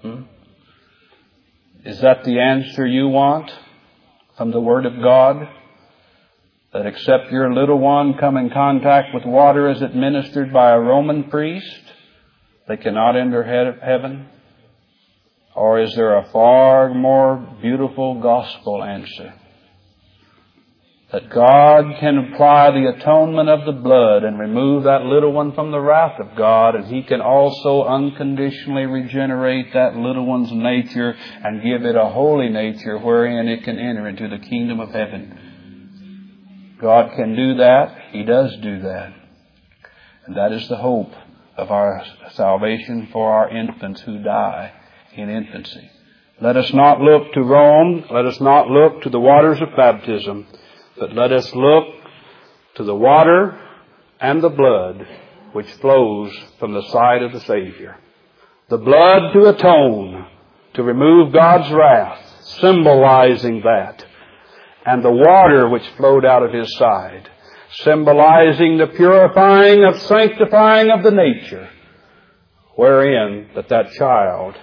[0.00, 0.22] Hmm?
[1.84, 3.50] Is that the answer you want
[4.38, 5.48] from the Word of God?
[6.72, 11.24] That except your little one come in contact with water as administered by a Roman
[11.24, 11.82] priest,
[12.66, 14.28] they cannot enter heaven?
[15.54, 19.34] Or is there a far more beautiful gospel answer?
[21.12, 25.70] that God can apply the atonement of the blood and remove that little one from
[25.70, 31.62] the wrath of God, and He can also unconditionally regenerate that little one's nature and
[31.62, 36.78] give it a holy nature wherein it can enter into the kingdom of heaven.
[36.80, 37.94] God can do that.
[38.12, 39.12] He does do that.
[40.24, 41.12] And that is the hope
[41.58, 44.72] of our salvation for our infants who die
[45.16, 45.90] in infancy.
[46.40, 48.04] Let us not look to Rome.
[48.10, 50.46] Let us not look to the waters of baptism.
[50.98, 51.84] But let us look
[52.76, 53.60] to the water
[54.20, 55.06] and the blood
[55.52, 57.96] which flows from the side of the Savior.
[58.70, 60.26] The blood to atone,
[60.74, 62.24] to remove God's wrath,
[62.60, 64.04] symbolizing that.
[64.84, 67.30] And the water which flowed out of his side,
[67.70, 71.68] symbolizing the purifying of sanctifying of the nature,
[72.74, 74.56] wherein that that child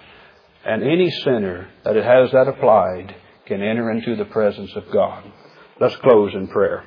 [0.69, 3.15] and any sinner that has that applied
[3.47, 5.23] can enter into the presence of God.
[5.81, 6.83] Let's close in prayer.